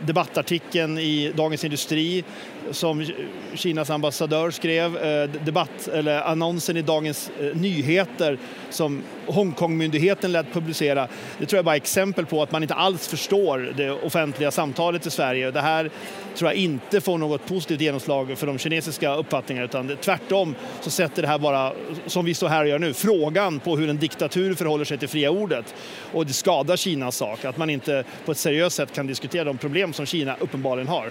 debattartikeln 0.00 0.98
i 0.98 1.32
Dagens 1.36 1.64
Industri 1.64 2.24
som 2.70 3.06
Kinas 3.54 3.90
ambassadör 3.90 4.50
skrev, 4.50 4.96
eh, 4.96 5.30
debatt, 5.44 5.88
eller 5.88 6.20
annonsen 6.20 6.76
i 6.76 6.82
Dagens 6.82 7.30
eh, 7.40 7.56
Nyheter 7.56 8.38
som 8.70 9.02
Hongkongmyndigheten 9.26 10.32
lät 10.32 10.52
publicera. 10.52 11.08
Det 11.38 11.46
tror 11.46 11.58
jag 11.58 11.64
bara 11.64 11.74
är 11.74 11.80
exempel 11.80 12.26
på 12.26 12.42
att 12.42 12.52
man 12.52 12.62
inte 12.62 12.74
alls 12.74 13.08
förstår 13.08 13.72
det 13.76 13.90
offentliga 13.90 14.50
samtalet 14.50 15.06
i 15.06 15.10
Sverige. 15.10 15.50
Det 15.50 15.60
här 15.60 15.90
tror 16.36 16.50
jag 16.50 16.56
inte 16.58 17.00
får 17.00 17.18
något 17.18 17.46
positivt 17.46 17.80
genomslag 17.80 18.38
för 18.38 18.46
de 18.46 18.58
kinesiska 18.58 19.14
uppfattningarna 19.14 19.64
utan 19.64 19.96
tvärtom 20.00 20.54
så 20.80 20.90
sätter 20.90 21.22
det 21.22 21.28
här 21.28 21.38
bara, 21.38 21.72
som 22.06 22.24
vi 22.24 22.34
står 22.34 22.48
här 22.48 22.62
och 22.62 22.68
gör 22.68 22.78
nu, 22.78 22.92
frågan 22.92 23.60
på 23.60 23.76
hur 23.76 23.90
en 23.90 23.98
diktatur 23.98 24.54
förhåller 24.54 24.84
sig 24.84 24.98
till 24.98 25.08
fria 25.08 25.30
ordet. 25.30 25.74
Och 26.12 26.26
det 26.26 26.32
skadar 26.32 26.76
Kinas 26.76 27.16
sak, 27.16 27.44
att 27.44 27.56
man 27.56 27.70
inte 27.70 28.04
på 28.24 28.32
ett 28.32 28.38
seriöst 28.38 28.76
sätt 28.76 28.92
kan 28.94 29.06
diskutera 29.06 29.44
de 29.44 29.58
problem 29.58 29.79
som 29.92 30.06
Kina 30.06 30.36
uppenbarligen 30.40 30.88
har. 30.88 31.10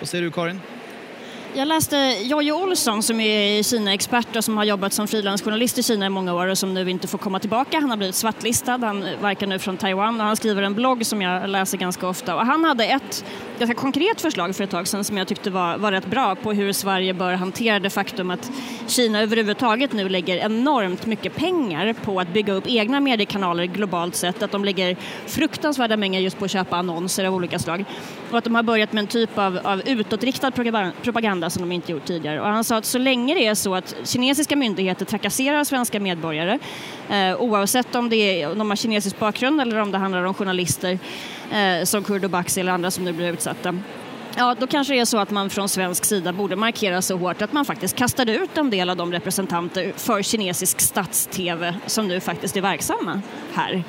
Vad 0.00 0.08
säger 0.08 0.24
du 0.24 0.30
Karin? 0.30 0.60
Jag 1.56 1.68
läste 1.68 1.96
Jojje 2.22 2.52
Olsson 2.52 3.02
som 3.02 3.20
är 3.20 3.62
Kina-expert 3.62 4.36
och 4.36 4.44
som 4.44 4.56
har 4.56 4.64
jobbat 4.64 4.92
som 4.92 5.08
frilansjournalist 5.08 5.78
i 5.78 5.82
Kina 5.82 6.06
i 6.06 6.08
många 6.08 6.34
år 6.34 6.46
och 6.46 6.58
som 6.58 6.74
nu 6.74 6.90
inte 6.90 7.08
får 7.08 7.18
komma 7.18 7.38
tillbaka. 7.38 7.80
Han 7.80 7.90
har 7.90 7.96
blivit 7.96 8.14
svartlistad, 8.14 8.76
han 8.76 9.06
verkar 9.20 9.46
nu 9.46 9.58
från 9.58 9.76
Taiwan 9.76 10.20
och 10.20 10.26
han 10.26 10.36
skriver 10.36 10.62
en 10.62 10.74
blogg 10.74 11.06
som 11.06 11.22
jag 11.22 11.48
läser 11.48 11.78
ganska 11.78 12.08
ofta. 12.08 12.34
Och 12.34 12.46
han 12.46 12.64
hade 12.64 12.84
ett 12.84 13.24
ganska 13.58 13.74
konkret 13.74 14.20
förslag 14.20 14.56
för 14.56 14.64
ett 14.64 14.70
tag 14.70 14.88
sedan 14.88 15.04
som 15.04 15.16
jag 15.16 15.28
tyckte 15.28 15.50
var, 15.50 15.78
var 15.78 15.92
rätt 15.92 16.06
bra 16.06 16.34
på 16.34 16.52
hur 16.52 16.72
Sverige 16.72 17.14
bör 17.14 17.32
hantera 17.32 17.80
det 17.80 17.90
faktum 17.90 18.30
att 18.30 18.50
Kina 18.86 19.20
överhuvudtaget 19.20 19.92
nu 19.92 20.08
lägger 20.08 20.36
enormt 20.36 21.06
mycket 21.06 21.36
pengar 21.36 21.92
på 22.04 22.20
att 22.20 22.32
bygga 22.32 22.52
upp 22.52 22.64
egna 22.66 23.00
mediekanaler 23.00 23.64
globalt 23.64 24.14
sett. 24.14 24.42
Att 24.42 24.52
de 24.52 24.64
lägger 24.64 24.96
fruktansvärda 25.26 25.96
mängder 25.96 26.20
just 26.20 26.38
på 26.38 26.44
att 26.44 26.50
köpa 26.50 26.76
annonser 26.76 27.24
av 27.24 27.34
olika 27.34 27.58
slag. 27.58 27.84
Och 28.30 28.38
att 28.38 28.44
de 28.44 28.54
har 28.54 28.62
börjat 28.62 28.92
med 28.92 29.00
en 29.00 29.06
typ 29.06 29.38
av, 29.38 29.58
av 29.64 29.82
utåtriktad 29.88 30.50
propaganda 31.02 31.45
som 31.50 31.62
de 31.62 31.72
inte 31.72 31.92
gjort 31.92 32.04
tidigare. 32.04 32.40
Och 32.40 32.46
han 32.46 32.64
sa 32.64 32.76
att 32.76 32.84
så 32.84 32.98
länge 32.98 33.34
det 33.34 33.46
är 33.46 33.54
så 33.54 33.74
att 33.74 33.94
kinesiska 34.04 34.56
myndigheter 34.56 35.04
trakasserar 35.04 35.64
svenska 35.64 36.00
medborgare 36.00 36.58
eh, 37.10 37.40
oavsett 37.40 37.94
om, 37.94 38.08
det 38.08 38.42
är, 38.42 38.50
om 38.52 38.58
de 38.58 38.68
har 38.70 38.76
kinesisk 38.76 39.18
bakgrund 39.18 39.60
eller 39.60 39.80
om 39.80 39.92
det 39.92 39.98
handlar 39.98 40.24
om 40.24 40.34
journalister 40.34 40.98
eh, 41.52 41.84
som 41.84 42.04
Kurdo 42.04 42.28
Baxi 42.28 42.60
eller 42.60 42.72
andra 42.72 42.90
som 42.90 43.04
nu 43.04 43.12
blir 43.12 43.32
utsatta 43.32 43.78
Ja, 44.38 44.56
då 44.60 44.66
kanske 44.66 44.94
det 44.94 45.00
är 45.00 45.04
så 45.04 45.18
att 45.18 45.30
man 45.30 45.50
från 45.50 45.68
svensk 45.68 46.04
sida 46.04 46.32
borde 46.32 46.56
markera 46.56 47.02
så 47.02 47.16
hårt 47.16 47.42
att 47.42 47.52
man 47.52 47.64
faktiskt 47.64 47.96
kastade 47.96 48.34
ut 48.34 48.58
en 48.58 48.70
del 48.70 48.90
av 48.90 48.96
de 48.96 49.12
representanter 49.12 49.92
för 49.96 50.22
kinesisk 50.22 50.80
stats-tv 50.80 51.74
som 51.86 52.08
nu 52.08 52.20
faktiskt 52.20 52.56
är 52.56 52.60
verksamma 52.60 53.20
här. 53.52 53.84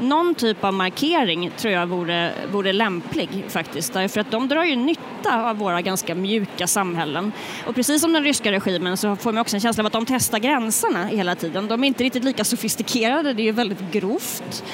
Någon 0.00 0.34
typ 0.34 0.64
av 0.64 0.74
markering 0.74 1.50
tror 1.56 1.74
jag 1.74 1.86
vore, 1.86 2.32
vore 2.52 2.72
lämplig 2.72 3.44
faktiskt, 3.48 3.92
därför 3.92 4.20
att 4.20 4.30
de 4.30 4.48
drar 4.48 4.64
ju 4.64 4.76
nytta 4.76 5.50
av 5.50 5.56
våra 5.56 5.82
ganska 5.82 6.14
mjuka 6.14 6.66
samhällen. 6.66 7.32
Och 7.66 7.74
precis 7.74 8.00
som 8.02 8.12
den 8.12 8.24
ryska 8.24 8.52
regimen 8.52 8.96
så 8.96 9.16
får 9.16 9.32
man 9.32 9.40
också 9.40 9.56
en 9.56 9.60
känsla 9.60 9.82
av 9.82 9.86
att 9.86 9.92
de 9.92 10.06
testar 10.06 10.38
gränserna 10.38 11.06
hela 11.06 11.34
tiden. 11.34 11.68
De 11.68 11.84
är 11.84 11.88
inte 11.88 12.04
riktigt 12.04 12.24
lika 12.24 12.44
sofistikerade, 12.44 13.32
det 13.32 13.42
är 13.42 13.44
ju 13.44 13.52
väldigt 13.52 13.92
grovt. 13.92 14.64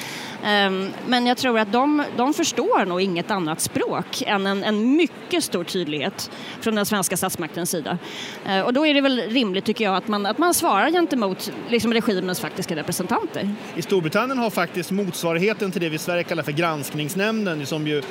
Ehm, 0.45 0.91
men 1.07 1.27
jag 1.27 1.37
tror 1.37 1.59
att 1.59 1.73
de, 1.73 2.05
de 2.17 2.35
förstår 2.35 2.87
nog 2.87 3.01
inget 3.01 3.31
annat 3.31 3.61
språk 3.61 4.23
än 4.27 4.47
en, 4.47 4.65
en 4.65 4.97
mycket 4.97 5.45
stor 5.45 5.65
tydlighet 5.65 6.31
från 6.61 6.75
den 6.75 6.87
svenska 6.87 7.17
statsmaktens 7.17 7.71
sida. 7.71 7.99
Ehm, 8.47 8.65
och 8.65 8.73
då 8.73 8.87
är 8.87 8.95
det 8.95 9.01
väl 9.01 9.21
rimligt 9.21 9.65
tycker 9.65 9.85
jag 9.85 9.97
att 9.97 10.09
man, 10.09 10.27
att 10.27 10.39
man 10.39 10.55
svarar 10.55 10.91
gentemot 10.91 11.53
liksom 11.69 11.93
regimens 11.93 12.41
faktiska 12.41 12.77
representanter. 12.77 13.55
I 13.77 13.83
Storbritannien 13.83 14.39
har 14.39 14.51
faktiskt 14.51 14.91
motsvarigheten 14.91 15.73
till 15.73 15.81
det 15.81 15.89
vi 15.89 15.95
i 15.95 15.99
Sverige 15.99 16.23
kallar 16.23 16.43
för 16.43 16.53
granskningsnämnden 16.53 17.67
som 17.67 17.87
ju 17.87 18.03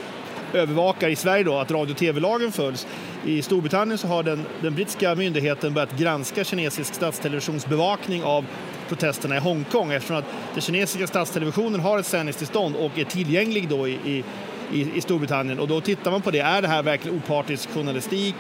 övervakar 0.54 1.10
i 1.10 1.16
Sverige 1.16 1.44
då 1.44 1.58
att 1.58 1.72
radio 1.72 1.92
och 1.92 1.98
tv-lagen 1.98 2.52
följs. 2.52 2.88
I 3.26 3.42
Storbritannien 3.42 3.98
så 3.98 4.08
har 4.08 4.24
den, 4.24 4.46
den 4.62 4.76
brittiska 4.76 5.16
myndigheten 5.16 5.74
börjat 5.74 5.98
granska 5.98 6.44
kinesisk 6.44 6.94
statstelevisions 6.94 7.66
bevakning 7.66 8.24
av 8.24 8.46
protesterna 8.92 9.36
i 9.36 9.40
Hongkong 9.40 9.92
eftersom 9.92 10.18
att 10.18 10.26
den 10.54 10.62
kinesiska 10.62 11.08
statstelevisionen 11.08 11.80
har 11.80 12.00
ett 12.00 12.06
sändningstillstånd 12.06 12.76
och 12.76 13.00
är 13.00 13.04
tillgänglig 13.04 13.70
då 13.70 13.88
i, 13.88 14.24
i, 14.72 14.92
i 14.96 15.02
Storbritannien. 15.02 15.60
Och 15.60 15.68
då 15.68 15.82
tittar 15.82 16.12
man 16.12 16.22
på 16.22 16.32
det, 16.32 16.40
är 16.40 16.62
det 16.62 16.68
här 16.68 16.84
verkligen 16.84 17.18
opartisk 17.18 17.70
journalistik? 17.70 18.36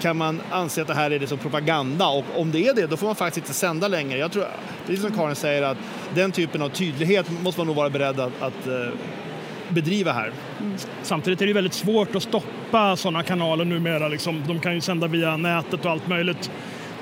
Kan 0.00 0.16
man 0.16 0.40
anse 0.50 0.82
att 0.82 0.88
det 0.88 0.94
här 0.94 1.10
är 1.10 1.18
liksom 1.18 1.38
propaganda? 1.38 2.08
Och 2.08 2.24
om 2.36 2.50
det 2.50 2.68
är 2.68 2.74
det, 2.74 2.86
då 2.86 2.96
får 2.96 3.06
man 3.06 3.16
faktiskt 3.16 3.46
inte 3.46 3.58
sända 3.58 3.88
längre. 3.88 4.18
Jag 4.18 4.32
tror, 4.32 4.46
precis 4.86 5.02
som 5.02 5.12
Karin 5.12 5.36
säger, 5.36 5.62
att 5.62 5.78
den 6.14 6.32
typen 6.32 6.62
av 6.62 6.68
tydlighet 6.68 7.26
måste 7.42 7.60
man 7.60 7.66
nog 7.66 7.76
vara 7.76 7.90
beredd 7.90 8.20
att, 8.20 8.42
att 8.42 8.66
eh, 8.66 8.92
bedriva 9.68 10.12
här. 10.12 10.32
Mm. 10.60 10.76
Samtidigt 11.02 11.42
är 11.42 11.46
det 11.46 11.52
väldigt 11.52 11.74
svårt 11.74 12.14
att 12.14 12.22
stoppa 12.22 12.96
sådana 12.96 13.22
kanaler 13.22 13.64
numera. 13.64 14.08
Liksom. 14.08 14.42
De 14.46 14.60
kan 14.60 14.74
ju 14.74 14.80
sända 14.80 15.06
via 15.06 15.36
nätet 15.36 15.84
och 15.84 15.90
allt 15.90 16.08
möjligt. 16.08 16.50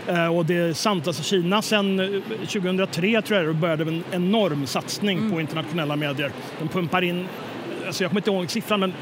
Eh, 0.08 0.36
och 0.36 0.46
det 0.46 0.56
är 0.56 0.72
sant, 0.72 1.06
alltså 1.06 1.22
Kina 1.22 1.62
sedan 1.62 2.22
2003 2.38 3.14
eh, 3.14 3.20
tror 3.20 3.42
jag 3.42 3.56
började 3.56 3.82
en 3.82 4.04
enorm 4.10 4.66
satsning 4.66 5.18
mm. 5.18 5.30
på 5.30 5.40
internationella 5.40 5.96
medier. 5.96 6.32
De 6.58 6.68
pumpar 6.68 7.02
in, 7.02 7.28
alltså 7.86 8.04
jag 8.04 8.10
kommer 8.10 8.20
inte 8.20 8.30
ihåg 8.30 8.50
siffran, 8.50 8.80
men 8.80 8.92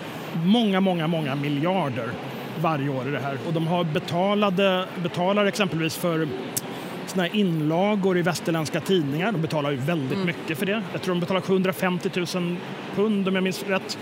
många, 0.45 0.81
många, 0.81 1.07
många 1.07 1.35
miljarder 1.35 2.11
varje 2.61 2.89
år 2.89 3.09
i 3.09 3.11
det 3.11 3.19
här. 3.19 3.39
Och 3.47 3.53
de 3.53 3.67
har 3.67 3.85
betalade, 3.85 4.87
betalar 5.03 5.47
exempelvis 5.47 5.97
för 5.97 6.29
såna 7.07 7.23
här 7.23 7.37
inlagor 7.37 8.19
i 8.19 8.23
västerländska 8.23 8.81
tidningar. 8.81 9.33
De 9.33 9.43
betalar 9.43 9.71
ju 9.71 9.77
väldigt 9.77 10.13
mm. 10.13 10.27
mycket 10.27 10.59
för 10.59 10.67
det. 10.67 10.83
Jag 10.93 11.03
tror 11.03 11.15
de 11.15 11.21
betalar 11.21 11.41
750 11.41 12.11
000 12.35 12.57
pund 12.97 13.29
om 13.29 13.35
jag 13.35 13.45
minns 13.45 13.65
rätt 13.69 13.99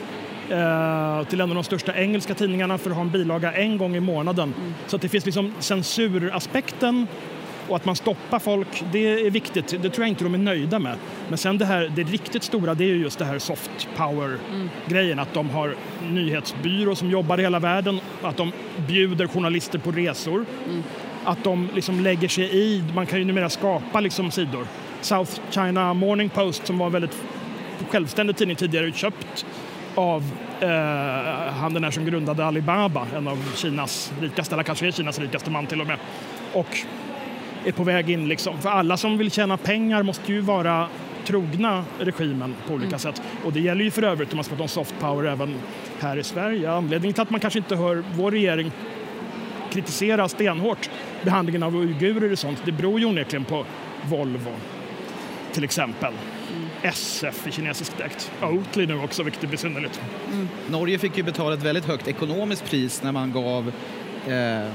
eh, 0.51 1.27
till 1.27 1.41
en 1.41 1.49
av 1.49 1.55
de 1.55 1.65
största 1.65 1.95
engelska 1.97 2.35
tidningarna 2.35 2.79
för 2.79 2.91
att 2.91 2.97
ha 2.97 3.03
en 3.03 3.11
bilaga 3.11 3.53
en 3.53 3.79
gång 3.79 3.97
i 3.97 4.01
månaden. 4.01 4.55
Mm. 4.59 4.75
Så 4.87 4.97
att 4.97 5.03
det 5.03 5.09
finns 5.09 5.25
liksom 5.25 5.53
censuraspekten 5.59 7.07
och 7.69 7.77
att 7.77 7.85
man 7.85 7.97
stoppar 7.97 8.39
folk, 8.39 8.85
det 8.93 9.27
är 9.27 9.31
viktigt. 9.31 9.69
Det 9.69 9.91
tror 9.91 9.99
jag 9.99 10.09
inte 10.09 10.25
de 10.25 10.35
är 10.35 10.39
nöjda 10.39 10.79
med. 10.79 10.97
Men 11.29 11.39
sen 11.39 11.59
det 11.59 11.65
här, 11.65 11.93
det 11.97 12.03
riktigt 12.03 12.43
stora, 12.43 12.75
det 12.75 12.85
är 12.85 12.95
just 12.95 13.19
det 13.19 13.25
här 13.25 13.39
soft 13.39 13.89
power-grejen. 13.97 15.13
Mm. 15.13 15.23
Att 15.23 15.35
de 15.35 15.51
har 15.51 15.75
nyhetsbyrå 16.11 16.95
som 16.95 17.11
jobbar 17.11 17.39
i 17.39 17.43
hela 17.43 17.59
världen, 17.59 18.01
att 18.23 18.37
de 18.37 18.53
bjuder 18.89 19.27
journalister 19.27 19.79
på 19.79 19.91
resor. 19.91 20.45
Mm. 20.69 20.83
Att 21.25 21.45
de 21.45 21.69
liksom 21.75 22.01
lägger 22.01 22.29
sig 22.29 22.57
i, 22.57 22.85
man 22.95 23.07
kan 23.07 23.19
ju 23.19 23.25
numera 23.25 23.49
skapa 23.49 24.01
liksom 24.01 24.31
sidor. 24.31 24.67
South 25.01 25.41
China 25.51 25.95
Morning 25.95 26.29
Post 26.29 26.67
som 26.67 26.79
var 26.79 26.87
en 26.87 26.93
väldigt 26.93 27.23
självständig 27.91 28.37
tidning 28.37 28.57
tidigare, 28.57 28.93
köpt 28.93 29.47
av 29.95 30.31
eh, 30.61 30.69
han 31.53 31.75
den 31.75 31.83
där 31.83 31.91
som 31.91 32.05
grundade 32.05 32.45
Alibaba, 32.45 33.07
en 33.17 33.29
av 33.29 33.57
Kinas 33.57 34.13
rikaste, 34.21 34.55
eller 34.55 34.63
kanske 34.63 34.87
är 34.87 34.91
Kinas 34.91 35.19
rikaste 35.19 35.51
man 35.51 35.67
till 35.67 35.81
och 35.81 35.87
med. 35.87 35.99
Och 36.53 36.79
är 37.65 37.73
på 37.73 37.85
väg 37.85 38.11
in 38.11 38.29
liksom. 38.29 38.59
För 38.59 38.69
alla 38.69 38.97
som 38.97 39.19
vill 39.19 39.31
tjäna 39.31 39.57
pengar 39.57 40.03
måste 40.03 40.33
ju 40.33 40.41
vara 40.41 40.89
trogna 41.27 41.85
regimen 41.99 42.55
på 42.67 42.75
olika 42.75 42.89
mm. 42.89 42.99
sätt. 42.99 43.23
Och 43.45 43.53
det 43.53 43.61
gäller 43.61 43.85
ju 43.85 43.91
för 43.91 44.03
övrigt 44.03 44.33
om 44.33 44.37
man 44.37 44.45
ska 44.45 44.51
prata 44.51 44.63
om 44.63 44.69
soft 44.69 44.95
power 45.01 45.25
även 45.25 45.55
här 46.01 46.17
i 46.17 46.23
Sverige. 46.23 46.71
Anledningen 46.71 47.15
till 47.15 47.23
att 47.23 47.31
man 47.31 47.41
kanske 47.41 47.59
inte 47.59 47.77
hör 47.77 48.05
vår 48.15 48.31
regering 48.31 48.73
kritisera 49.75 50.29
stenhårt 50.29 50.91
behandlingen 51.23 51.63
av 51.63 51.77
uigurer 51.77 52.33
och 52.33 52.39
sånt, 52.39 52.63
det 52.65 52.73
beror 52.73 53.01
ju 53.01 53.07
onekligen 53.07 53.45
på 53.45 53.65
Volvo 54.09 54.53
till 55.53 55.65
exempel. 55.65 56.13
SF 56.85 57.47
i 57.47 57.53
kinesisk 57.53 57.99
dräkt. 57.99 58.33
Oatly 58.43 58.87
nu 58.87 58.99
också, 58.99 59.23
vilket 59.23 59.45
är 59.45 59.49
besynnerligt. 59.49 60.01
Mm. 60.33 60.49
Norge 60.71 60.99
fick 60.99 61.17
ju 61.17 61.23
betala 61.23 61.55
ett 61.55 61.63
väldigt 61.63 61.85
högt 61.85 62.09
ekonomiskt 62.09 62.65
pris 62.71 63.03
när 63.03 63.13
man 63.13 63.33
gav 63.33 63.73
eh, 64.29 64.69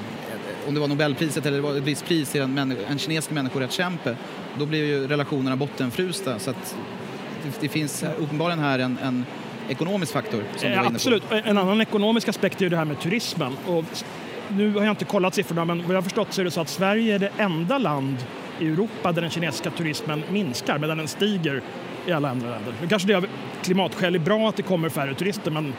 om 0.67 0.73
det 0.73 0.79
var 0.79 0.87
Nobelpriset 0.87 1.45
eller 1.45 1.57
det 1.57 1.63
var 1.63 1.75
ett 1.75 1.83
visst 1.83 2.05
pris 2.05 2.31
till 2.31 2.41
en, 2.41 2.57
en 2.57 2.99
kinesisk 2.99 3.31
människorättskämpe. 3.31 4.15
Då 4.59 4.65
blev 4.65 4.85
ju 4.85 5.07
relationerna 5.07 5.55
bottenfrusta. 5.55 6.39
Så 6.39 6.49
att 6.49 6.75
det, 7.43 7.51
det 7.59 7.69
finns 7.69 8.05
uppenbarligen 8.17 8.59
här 8.59 8.79
en, 8.79 8.97
en 9.03 9.25
ekonomisk 9.69 10.13
faktor. 10.13 10.43
Som 10.55 10.69
eh, 10.69 10.87
absolut. 10.87 11.23
En 11.31 11.57
annan 11.57 11.81
ekonomisk 11.81 12.27
aspekt 12.27 12.57
är 12.61 12.63
ju 12.63 12.69
det 12.69 12.77
här 12.77 12.85
med 12.85 12.99
turismen. 12.99 13.57
Och 13.67 13.85
nu 14.47 14.73
har 14.73 14.83
jag 14.83 14.91
inte 14.91 15.05
kollat 15.05 15.35
siffrorna, 15.35 15.65
men 15.65 15.81
vad 15.81 15.89
jag 15.89 15.95
har 15.95 16.01
förstått 16.01 16.33
så 16.33 16.41
är 16.41 16.45
det 16.45 16.51
så 16.51 16.61
att 16.61 16.69
Sverige 16.69 17.15
är 17.15 17.19
det 17.19 17.31
enda 17.37 17.77
land 17.77 18.17
i 18.59 18.67
Europa 18.67 19.11
där 19.11 19.21
den 19.21 19.31
kinesiska 19.31 19.71
turismen 19.71 20.23
minskar 20.29 20.79
medan 20.79 20.97
den 20.97 21.07
stiger 21.07 21.61
i 22.09 22.13
alla 22.13 22.29
andra 22.29 22.49
länder. 22.49 22.73
Nu 22.81 22.87
kanske 22.87 23.07
det 23.07 23.13
av 23.13 23.25
klimatskäl 23.63 24.15
är 24.15 24.19
bra 24.19 24.49
att 24.49 24.55
det 24.55 24.63
kommer 24.63 24.89
färre 24.89 25.15
turister 25.15 25.51
men 25.51 25.73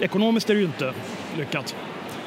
ekonomiskt 0.00 0.50
är 0.50 0.54
det 0.54 0.60
ju 0.60 0.66
inte 0.66 0.92
lyckat. 1.38 1.74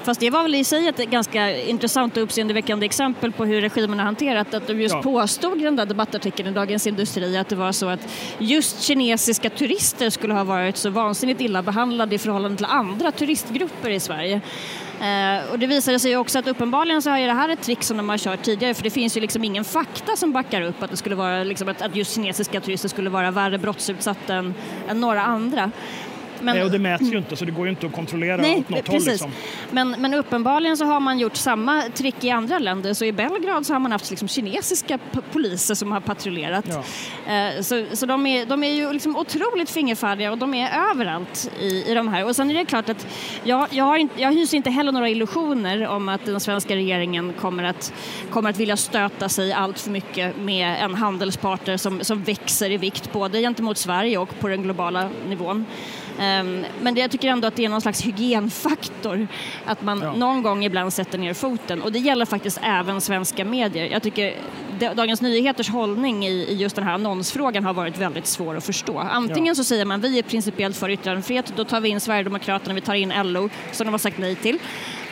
Fast 0.03 0.19
det 0.19 0.29
var 0.29 0.43
väl 0.43 0.55
i 0.55 0.63
sig 0.63 0.87
ett 0.87 0.97
ganska 0.97 1.57
intressant 1.57 2.17
och 2.17 2.23
uppseendeväckande 2.23 2.85
exempel 2.85 3.31
på 3.31 3.45
hur 3.45 3.61
regimen 3.61 3.99
har 3.99 4.05
hanterat 4.05 4.53
att 4.53 4.67
de 4.67 4.81
just 4.81 4.95
ja. 4.95 5.01
påstod 5.01 5.61
i 5.61 5.63
den 5.63 5.75
där 5.75 5.85
debattartikeln 5.85 6.49
i 6.49 6.51
Dagens 6.51 6.87
Industri 6.87 7.37
att 7.37 7.49
det 7.49 7.55
var 7.55 7.71
så 7.71 7.89
att 7.89 7.99
just 8.37 8.81
kinesiska 8.81 9.49
turister 9.49 10.09
skulle 10.09 10.33
ha 10.33 10.43
varit 10.43 10.77
så 10.77 10.89
vansinnigt 10.89 11.41
illa 11.41 11.61
behandlade 11.61 12.15
i 12.15 12.17
förhållande 12.17 12.57
till 12.57 12.65
andra 12.65 13.11
turistgrupper 13.11 13.89
i 13.89 13.99
Sverige. 13.99 14.41
Eh, 15.03 15.51
och 15.51 15.59
det 15.59 15.67
visade 15.67 15.99
sig 15.99 16.17
också 16.17 16.39
att 16.39 16.47
uppenbarligen 16.47 17.01
så 17.01 17.09
är 17.09 17.27
det 17.27 17.33
här 17.33 17.49
ett 17.49 17.61
trick 17.61 17.83
som 17.83 17.97
de 17.97 18.09
har 18.09 18.17
kört 18.17 18.41
tidigare 18.43 18.73
för 18.73 18.83
det 18.83 18.89
finns 18.89 19.17
ju 19.17 19.21
liksom 19.21 19.43
ingen 19.43 19.63
fakta 19.63 20.15
som 20.15 20.31
backar 20.31 20.61
upp 20.61 20.83
att 20.83 20.91
det 20.91 20.97
skulle 20.97 21.15
vara 21.15 21.43
liksom 21.43 21.69
att, 21.69 21.81
att 21.81 21.95
just 21.95 22.15
kinesiska 22.15 22.61
turister 22.61 22.89
skulle 22.89 23.09
vara 23.09 23.31
värre 23.31 23.57
brottsutsatta 23.57 24.35
än, 24.35 24.53
än 24.89 25.01
några 25.01 25.23
andra. 25.23 25.71
Men, 26.43 26.55
Nej, 26.55 26.65
och 26.65 26.71
det 26.71 26.79
mäts 26.79 27.13
ju 27.13 27.17
inte 27.17 27.35
så 27.35 27.45
det 27.45 27.51
går 27.51 27.65
ju 27.65 27.69
inte 27.69 27.85
att 27.85 27.93
kontrollera 27.93 28.37
nej, 28.37 28.57
åt 28.57 28.69
något 28.69 28.85
precis. 28.85 28.91
håll. 28.93 29.11
Liksom. 29.11 29.31
Men, 29.71 29.95
men 29.99 30.13
uppenbarligen 30.13 30.77
så 30.77 30.85
har 30.85 30.99
man 30.99 31.19
gjort 31.19 31.35
samma 31.35 31.81
trick 31.81 32.23
i 32.23 32.29
andra 32.29 32.59
länder. 32.59 32.93
Så 32.93 33.05
i 33.05 33.11
Belgrad 33.11 33.65
så 33.65 33.73
har 33.73 33.79
man 33.79 33.91
haft 33.91 34.09
liksom 34.09 34.27
kinesiska 34.27 34.99
poliser 35.31 35.75
som 35.75 35.91
har 35.91 35.99
patrullerat. 35.99 36.65
Ja. 37.25 37.33
Eh, 37.33 37.61
så 37.61 37.85
så 37.93 38.05
de, 38.05 38.25
är, 38.25 38.45
de 38.45 38.63
är 38.63 38.73
ju 38.73 38.93
liksom 38.93 39.15
otroligt 39.15 39.69
fingerfärdiga 39.69 40.31
och 40.31 40.37
de 40.37 40.53
är 40.53 40.91
överallt 40.91 41.51
i, 41.59 41.91
i 41.91 41.93
de 41.93 42.07
här. 42.07 42.25
Och 42.25 42.35
sen 42.35 42.51
är 42.51 42.53
det 42.53 42.65
klart 42.65 42.89
att 42.89 43.07
jag, 43.43 43.67
jag, 43.71 43.85
har 43.85 43.97
inte, 43.97 44.21
jag 44.21 44.33
hyser 44.33 44.57
inte 44.57 44.69
heller 44.69 44.91
några 44.91 45.09
illusioner 45.09 45.87
om 45.87 46.09
att 46.09 46.25
den 46.25 46.39
svenska 46.39 46.75
regeringen 46.75 47.33
kommer 47.33 47.63
att, 47.63 47.93
kommer 48.29 48.49
att 48.49 48.59
vilja 48.59 48.77
stöta 48.77 49.29
sig 49.29 49.53
allt 49.53 49.79
för 49.79 49.91
mycket 49.91 50.37
med 50.37 50.83
en 50.83 50.95
handelspartner 50.95 51.77
som, 51.77 52.03
som 52.03 52.23
växer 52.23 52.71
i 52.71 52.77
vikt 52.77 53.13
både 53.13 53.41
gentemot 53.41 53.77
Sverige 53.77 54.17
och 54.17 54.39
på 54.39 54.47
den 54.47 54.63
globala 54.63 55.09
nivån. 55.27 55.65
Ehm, 56.19 56.65
men 56.81 56.95
jag 56.95 57.11
tycker 57.11 57.27
ändå 57.27 57.47
att 57.47 57.55
det 57.55 57.65
är 57.65 57.69
någon 57.69 57.81
slags 57.81 58.01
hygienfaktor 58.05 59.27
att 59.65 59.81
man 59.81 60.01
Ja. 60.01 60.13
någon 60.13 60.43
gång 60.43 60.65
ibland 60.65 60.93
sätter 60.93 61.17
ner 61.17 61.33
foten. 61.33 61.81
Och 61.81 61.91
det 61.91 61.99
gäller 61.99 62.25
faktiskt 62.25 62.59
även 62.63 63.01
svenska 63.01 63.45
medier. 63.45 63.85
Jag 63.91 64.03
tycker 64.03 64.33
Dagens 64.95 65.21
Nyheters 65.21 65.69
hållning 65.69 66.25
i, 66.25 66.31
i 66.31 66.55
just 66.55 66.75
den 66.75 66.85
här 66.85 66.93
annonsfrågan 66.93 67.63
har 67.65 67.73
varit 67.73 67.97
väldigt 67.97 68.27
svår 68.27 68.57
att 68.57 68.65
förstå. 68.65 68.97
Antingen 68.99 69.45
Ja. 69.45 69.55
så 69.55 69.63
säger 69.63 69.85
man 69.85 70.01
vi 70.01 70.19
är 70.19 70.23
principiellt 70.23 70.77
för 70.77 70.89
yttrandefrihet, 70.89 71.53
då 71.55 71.65
tar 71.65 71.81
vi 71.81 71.89
in 71.89 71.99
Sverigedemokraterna, 71.99 72.73
vi 72.73 72.81
tar 72.81 72.93
in 72.93 73.13
LO, 73.23 73.49
som 73.71 73.85
de 73.87 73.91
har 73.91 73.97
sagt 73.99 74.17
nej 74.17 74.35
till. 74.35 74.59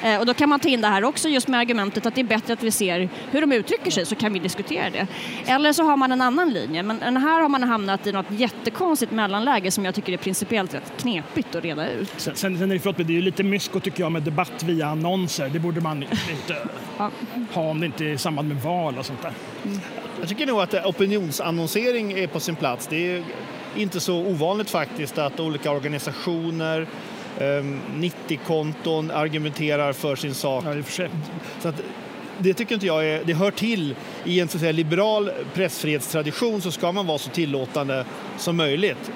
Eh, 0.03 0.19
och 0.19 0.25
då 0.25 0.33
kan 0.33 0.49
man 0.49 0.59
ta 0.59 0.69
in 0.69 0.81
det 0.81 0.87
här 0.87 1.03
också 1.03 1.29
just 1.29 1.47
med 1.47 1.59
argumentet 1.59 2.05
att 2.05 2.15
det 2.15 2.21
är 2.21 2.25
bättre 2.25 2.53
att 2.53 2.63
vi 2.63 2.71
ser 2.71 3.09
hur 3.31 3.41
de 3.41 3.51
uttrycker 3.51 3.91
sig 3.91 4.05
så 4.05 4.15
kan 4.15 4.33
vi 4.33 4.39
diskutera 4.39 4.89
det. 4.89 5.07
Eller 5.45 5.73
så 5.73 5.83
har 5.83 5.97
man 5.97 6.11
en 6.11 6.21
annan 6.21 6.49
linje, 6.49 6.83
men 6.83 6.99
den 6.99 7.17
här 7.17 7.41
har 7.41 7.49
man 7.49 7.63
hamnat 7.63 8.07
i 8.07 8.11
något 8.11 8.25
jättekonstigt 8.31 9.11
mellanläge 9.11 9.71
som 9.71 9.85
jag 9.85 9.95
tycker 9.95 10.13
är 10.13 10.17
principiellt 10.17 10.73
rätt 10.73 10.93
knepigt 10.97 11.55
att 11.55 11.63
reda 11.63 11.89
ut. 11.91 12.09
Sen, 12.17 12.35
sen, 12.35 12.57
sen 12.57 12.71
är 12.71 12.73
det, 12.75 12.79
förlåt, 12.79 12.97
det 12.97 13.03
är 13.03 13.11
ju 13.11 13.21
lite 13.21 13.43
mysko 13.43 13.79
tycker 13.79 14.03
jag 14.03 14.11
med 14.11 14.23
debatt 14.23 14.63
via 14.63 14.87
annonser. 14.87 15.49
Det 15.49 15.59
borde 15.59 15.81
man 15.81 16.03
inte 16.03 16.57
Ja. 16.97 17.11
ha 17.53 17.61
om 17.61 17.79
det 17.79 17.85
inte 17.85 18.05
är 18.05 18.09
i 18.09 18.17
samband 18.17 18.47
med 18.47 18.57
val 18.61 18.97
och 18.97 19.05
sånt 19.05 19.21
där. 19.21 19.31
Jag 20.19 20.29
tycker 20.29 20.45
nog 20.45 20.61
att 20.61 20.85
opinionsannonsering 20.85 22.11
är 22.11 22.27
på 22.27 22.39
sin 22.39 22.55
plats. 22.55 22.87
Det 22.87 23.15
är 23.17 23.23
inte 23.75 23.99
så 23.99 24.15
ovanligt 24.15 24.69
faktiskt 24.69 25.17
att 25.17 25.39
olika 25.39 25.71
organisationer, 25.71 26.87
90-konton 27.39 29.11
argumenterar 29.11 29.93
för 29.93 30.15
sin 30.15 30.33
sak. 30.33 30.63
Ja, 30.65 30.79
och 30.79 30.85
för. 30.85 31.09
Så 31.59 31.67
att, 31.67 31.81
det 32.39 32.53
tycker 32.53 32.73
inte 32.73 32.87
jag 32.87 33.07
är, 33.07 33.23
det 33.25 33.33
hör 33.33 33.51
till 33.51 33.95
i 34.25 34.39
en 34.39 34.47
så 34.47 34.57
att 34.57 34.61
säga, 34.61 34.71
liberal 34.71 35.31
pressfrihetstradition 35.53 36.61
så 36.61 36.71
ska 36.71 36.91
man 36.91 37.07
vara 37.07 37.17
så 37.17 37.29
tillåtande 37.29 38.05
som 38.37 38.57
möjligt. 38.57 39.11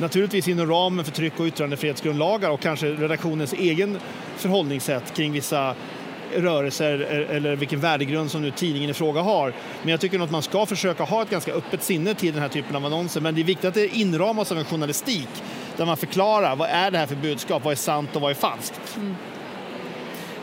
Naturligtvis 0.00 0.48
inom 0.48 0.66
ramen 0.66 1.04
för 1.04 1.12
tryck 1.12 1.40
och 1.40 1.46
yttrandefrihetsgrundlagar 1.46 2.50
och 2.50 2.60
kanske 2.60 2.86
redaktionens 2.86 3.52
egen 3.52 3.98
förhållningssätt 4.36 5.16
kring 5.16 5.32
vissa 5.32 5.74
rörelser 6.36 6.98
eller 7.30 7.56
vilken 7.56 7.80
värdegrund 7.80 8.30
som 8.30 8.42
nu 8.42 8.50
tidningen 8.50 8.90
i 8.90 8.94
fråga 8.94 9.20
har. 9.20 9.52
Men 9.82 9.90
jag 9.90 10.00
tycker 10.00 10.20
att 10.20 10.30
man 10.30 10.42
ska 10.42 10.66
försöka 10.66 11.04
ha 11.04 11.22
ett 11.22 11.30
ganska 11.30 11.52
öppet 11.52 11.82
sinne 11.82 12.14
till 12.14 12.32
den 12.32 12.42
här 12.42 12.48
typen 12.48 12.76
av 12.76 12.86
annonser. 12.86 13.20
Men 13.20 13.34
det 13.34 13.40
är 13.40 13.44
viktigt 13.44 13.64
att 13.64 13.74
det 13.74 13.96
inramas 13.96 14.52
av 14.52 14.58
en 14.58 14.64
journalistik 14.64 15.28
där 15.80 15.86
man 15.86 15.96
förklarar 15.96 16.56
vad 16.56 16.68
är 16.68 16.90
det 16.90 16.98
här 16.98 17.06
för 17.06 17.16
budskap, 17.16 17.64
vad 17.64 17.72
är 17.72 17.76
sant 17.76 18.16
och 18.16 18.22
vad 18.22 18.30
är 18.30 18.34
falskt. 18.34 18.98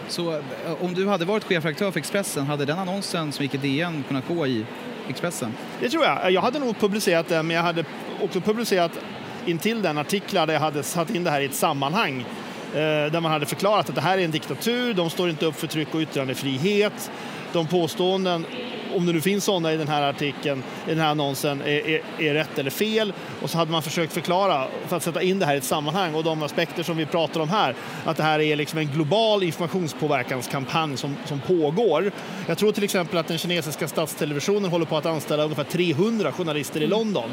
Så 0.08 0.34
eh, 0.34 0.42
om 0.82 0.94
du 0.94 1.08
hade 1.08 1.26
varit 1.26 1.44
chefredaktör 1.44 1.92
för 1.92 2.00
Expressen, 2.00 2.46
hade 2.46 2.66
den 2.66 2.80
annonsen 2.80 3.32
som 3.32 3.44
gick 3.44 3.54
i 3.54 3.58
DN 3.58 4.04
kunnat 4.08 4.28
gå 4.28 4.48
i 4.48 4.66
Expressen? 5.10 5.54
Det 5.80 5.90
tror 5.90 6.04
jag. 6.04 6.32
Jag 6.32 6.42
hade 6.42 6.60
nog 6.60 6.80
publicerat 6.80 7.28
den, 7.28 7.48
men 7.48 7.56
jag 7.56 7.64
hade 7.64 7.86
också 8.22 8.42
publicerat 8.42 8.92
intill 9.46 9.82
den 9.82 9.98
artiklar 9.98 10.48
där 10.48 10.54
jag 10.54 10.62
hade 10.62 10.84
satt 10.84 11.10
in 11.10 11.24
det 11.24 11.32
här 11.32 11.42
i 11.42 11.46
ett 11.46 11.56
sammanhang. 11.56 12.26
Eh, 12.74 12.80
där 13.12 13.22
man 13.22 13.32
hade 13.32 13.46
förklarat 13.46 13.90
att 13.90 13.96
det 13.96 14.02
här 14.02 14.18
är 14.18 14.24
en 14.24 14.32
diktatur, 14.32 14.94
de 14.94 15.10
står 15.10 15.30
inte 15.30 15.46
upp 15.46 15.56
för 15.56 15.68
tryck 15.68 15.96
och 15.96 16.02
yttrandefrihet. 16.02 17.12
De 17.54 17.68
påståenden, 17.68 18.46
om 18.98 19.06
det 19.06 19.14
nu 19.14 19.22
finns 19.22 19.44
sådana 19.44 19.74
i 19.74 19.78
den 19.78 19.88
här 19.88 20.02
artikeln, 20.02 20.64
i 20.86 20.90
den 20.90 21.00
här 21.00 21.10
annonsen, 21.10 21.62
är, 21.62 21.88
är, 21.88 22.02
är 22.20 22.34
rätt 22.34 22.60
eller 22.60 22.72
fel. 22.72 23.14
Och 23.42 23.50
så 23.50 23.58
hade 23.58 23.72
man 23.72 23.82
försökt 23.82 24.14
förklara, 24.14 24.68
för 24.88 24.98
att 24.98 25.04
sätta 25.04 25.22
in 25.22 25.40
det 25.40 25.46
här 25.46 25.56
i 25.56 25.58
ett 25.58 25.64
sammanhang 25.64 26.16
och 26.16 26.24
de 26.24 26.44
aspekter 26.44 26.84
som 26.84 26.98
vi 26.98 27.06
pratar 27.06 27.40
om 27.40 27.50
här, 27.50 27.76
att 28.06 28.18
det 28.18 28.24
här 28.24 28.40
är 28.40 28.56
liksom 28.56 28.80
en 28.80 28.88
global 28.88 29.44
informationspåverkanskampanj 29.44 30.98
som, 30.98 31.16
som 31.26 31.40
pågår. 31.40 32.12
Jag 32.48 32.58
tror 32.58 32.72
till 32.72 32.84
exempel 32.84 33.18
att 33.18 33.28
den 33.28 33.38
kinesiska 33.38 33.88
statstelevisionen 33.88 34.72
håller 34.72 34.86
på 34.86 34.98
att 34.98 35.06
anställa 35.06 35.44
ungefär 35.44 35.64
300 35.64 36.32
journalister 36.32 36.82
i 36.82 36.88
London. 36.88 37.30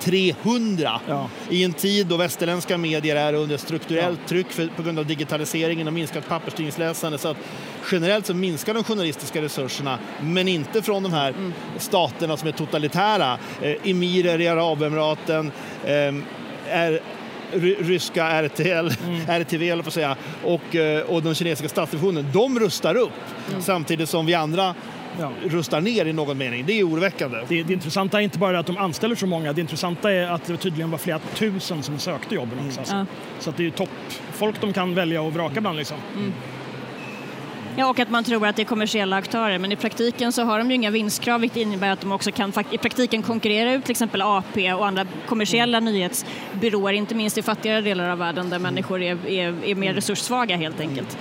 300! 0.00 1.00
Ja. 1.08 1.28
I 1.50 1.64
en 1.64 1.72
tid 1.72 2.06
då 2.06 2.16
västerländska 2.16 2.78
medier 2.78 3.16
är 3.16 3.32
under 3.32 3.56
strukturellt 3.56 4.26
tryck 4.26 4.50
för, 4.50 4.68
på 4.76 4.82
grund 4.82 4.98
av 4.98 5.06
digitaliseringen 5.06 5.86
och 5.86 5.92
minskat 5.92 6.28
papperstidningsläsande. 6.28 7.18
Så 7.18 7.28
att 7.28 7.36
generellt 7.92 8.26
så 8.26 8.34
minskar 8.34 8.74
de 8.74 8.84
journalistiska 8.84 9.42
resurserna, 9.42 9.98
men 10.20 10.48
inte 10.48 10.82
från 10.82 11.02
de 11.02 11.12
här 11.12 11.34
staterna 11.78 12.36
som 12.36 12.48
är 12.48 12.52
totalitära. 12.52 13.38
Eh, 13.62 13.74
emirer 13.90 14.40
i 14.40 14.48
Arabemiraten, 14.48 15.52
eh, 15.84 16.14
är 16.68 17.00
ry- 17.52 17.76
ryska 17.82 18.24
RTL, 18.26 18.90
RTV 19.26 19.70
eller 19.70 19.82
på 19.82 19.90
säga, 19.90 20.16
och, 20.44 20.76
eh, 20.76 21.02
och 21.02 21.22
den 21.22 21.34
kinesiska 21.34 21.68
statstelevisionen, 21.68 22.26
de 22.32 22.58
rustar 22.60 22.94
upp 22.94 23.10
samtidigt 23.60 24.08
som 24.08 24.26
vi 24.26 24.34
andra 24.34 24.74
Ja. 25.20 25.32
rustar 25.44 25.80
ner 25.80 26.06
i 26.06 26.12
någon 26.12 26.38
mening. 26.38 26.64
Det 26.66 26.80
är 26.80 26.88
oroväckande. 26.88 27.38
Det, 27.48 27.62
det 27.62 27.72
intressanta 27.72 28.18
är 28.18 28.22
inte 28.22 28.38
bara 28.38 28.58
att 28.58 28.66
de 28.66 28.78
anställer 28.78 29.14
så 29.14 29.26
många, 29.26 29.52
det 29.52 29.60
intressanta 29.60 30.12
är 30.12 30.30
att 30.30 30.44
det 30.44 30.56
tydligen 30.56 30.90
var 30.90 30.98
flera 30.98 31.18
tusen 31.34 31.82
som 31.82 31.98
sökte 31.98 32.34
jobben 32.34 32.58
också. 32.66 32.80
Alltså. 32.80 32.94
Ja. 32.96 33.06
Så 33.40 33.52
det 33.56 33.66
är 33.66 33.70
toppfolk 33.70 34.56
de 34.60 34.72
kan 34.72 34.94
välja 34.94 35.22
och 35.22 35.32
vraka 35.34 35.60
bland. 35.60 35.76
Liksom. 35.78 35.96
Ja, 37.78 37.86
och 37.86 37.98
att 37.98 38.10
man 38.10 38.24
tror 38.24 38.46
att 38.46 38.56
det 38.56 38.62
är 38.62 38.64
kommersiella 38.64 39.16
aktörer, 39.16 39.58
men 39.58 39.72
i 39.72 39.76
praktiken 39.76 40.32
så 40.32 40.42
har 40.42 40.58
de 40.58 40.68
ju 40.70 40.74
inga 40.74 40.90
vinstkrav, 40.90 41.40
vilket 41.40 41.58
innebär 41.58 41.90
att 41.90 42.00
de 42.00 42.12
också 42.12 42.32
kan 42.32 42.52
i 42.70 42.78
praktiken 42.78 43.22
konkurrera 43.22 43.72
ut 43.72 43.84
till 43.84 43.90
exempel 43.90 44.22
AP 44.22 44.72
och 44.72 44.86
andra 44.86 45.06
kommersiella 45.26 45.80
nyhetsbyråer, 45.80 46.92
inte 46.92 47.14
minst 47.14 47.38
i 47.38 47.42
fattigare 47.42 47.80
delar 47.80 48.08
av 48.08 48.18
världen 48.18 48.50
där 48.50 48.58
människor 48.58 49.02
är, 49.02 49.26
är, 49.26 49.64
är 49.64 49.74
mer 49.74 49.94
resurssvaga 49.94 50.56
helt 50.56 50.80
enkelt. 50.80 51.18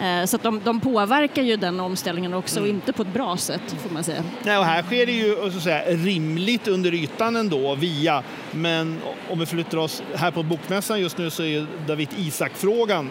Eh, 0.00 0.24
Så 0.24 0.36
att 0.36 0.42
de, 0.42 0.60
de 0.64 0.80
påverkar 0.80 1.42
ju 1.42 1.56
den 1.56 1.80
omställningen 1.80 2.34
också 2.34 2.60
och 2.60 2.68
inte 2.68 2.92
på 2.92 3.02
ett 3.02 3.12
bra 3.12 3.36
sätt 3.36 3.76
får 3.82 3.90
man 3.90 4.04
säga. 4.04 4.22
Nej, 4.42 4.58
och 4.58 4.64
här 4.64 4.82
sker 4.82 5.06
det 5.06 5.12
ju 5.12 5.34
så 5.34 5.46
att 5.46 5.62
säga, 5.62 5.82
rimligt 5.96 6.68
under 6.68 6.94
ytan 6.94 7.36
ändå, 7.36 7.74
via. 7.74 8.22
Men 8.50 8.98
om 9.30 9.38
vi 9.38 9.46
flyttar 9.46 9.78
oss 9.78 10.02
här 10.14 10.30
på 10.30 10.42
Bokmässan 10.42 11.00
just 11.00 11.18
nu 11.18 11.30
så 11.30 11.42
är 11.42 11.46
ju 11.46 11.66
David 11.86 12.08
Isak-frågan 12.16 13.10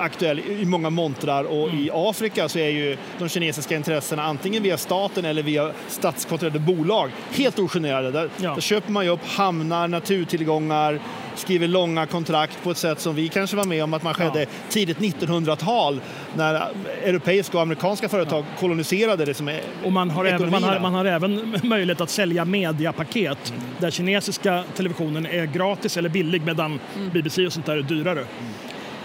aktuell 0.00 0.38
i 0.38 0.64
många 0.64 0.90
montrar 0.90 1.44
och 1.44 1.68
i 1.74 1.90
Afrika 1.92 2.48
så 2.48 2.58
är 2.58 2.68
ju 2.68 2.96
de 3.18 3.28
kinesiska 3.28 3.76
intressena 3.76 4.22
antingen 4.22 4.62
via 4.62 4.76
staten 4.78 5.24
eller 5.24 5.42
via 5.42 5.70
statskontrollerade 5.88 6.58
bolag 6.64 7.10
helt 7.32 7.58
ogenerade. 7.58 8.10
Där, 8.10 8.30
Ja. 8.36 8.54
där 8.54 8.60
köper 8.60 8.92
man 8.92 9.04
ju 9.04 9.10
upp 9.10 9.26
hamnar, 9.26 9.88
naturtillgångar, 9.88 10.98
skriver 11.36 11.68
långa 11.68 12.06
kontrakt 12.06 12.62
på 12.62 12.70
ett 12.70 12.76
sätt 12.78 13.00
som 13.00 13.14
vi 13.14 13.28
kanske 13.28 13.56
var 13.56 13.64
med 13.64 13.84
om 13.84 13.94
att 13.94 14.02
man 14.02 14.14
skedde 14.14 14.40
Ja. 14.40 14.46
tidigt 14.68 14.98
1900-tal 14.98 16.00
när 16.36 16.68
europeiska 17.04 17.56
och 17.56 17.62
amerikanska 17.62 18.08
företag 18.08 18.44
koloniserade 18.60 19.24
det 19.24 19.34
som 19.34 19.48
är 19.48 19.60
Och 19.84 19.92
man 19.92 20.10
har, 20.10 20.24
även, 20.24 20.50
man, 20.50 20.62
har, 20.62 20.80
man 20.80 20.94
har 20.94 21.04
även 21.04 21.56
möjlighet 21.62 22.00
att 22.00 22.10
sälja 22.10 22.44
mediapaket 22.44 23.52
där 23.78 23.90
kinesiska 23.90 24.64
televisionen 24.76 25.26
är 25.26 25.44
gratis 25.46 25.96
eller 25.96 26.08
billig 26.08 26.42
medan 26.46 26.80
BBC 27.12 27.46
och 27.46 27.52
sånt 27.52 27.66
där 27.66 27.76
är 27.76 27.82
dyrare. 27.82 28.24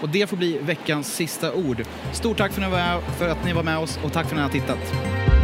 Och 0.00 0.08
det 0.08 0.26
får 0.26 0.36
bli 0.36 0.58
veckans 0.58 1.14
sista 1.14 1.52
ord. 1.54 1.82
Stort 2.12 2.36
tack 2.36 2.52
för 2.52 2.62
att 2.62 2.70
ni 2.70 2.76
var, 2.76 3.00
för 3.00 3.28
att 3.28 3.44
ni 3.44 3.52
var 3.52 3.62
med 3.62 3.78
oss 3.78 3.98
och 4.04 4.12
tack 4.12 4.26
för 4.26 4.36
att 4.36 4.52
ni 4.52 4.60
har 4.60 4.66
tittat. 4.66 5.35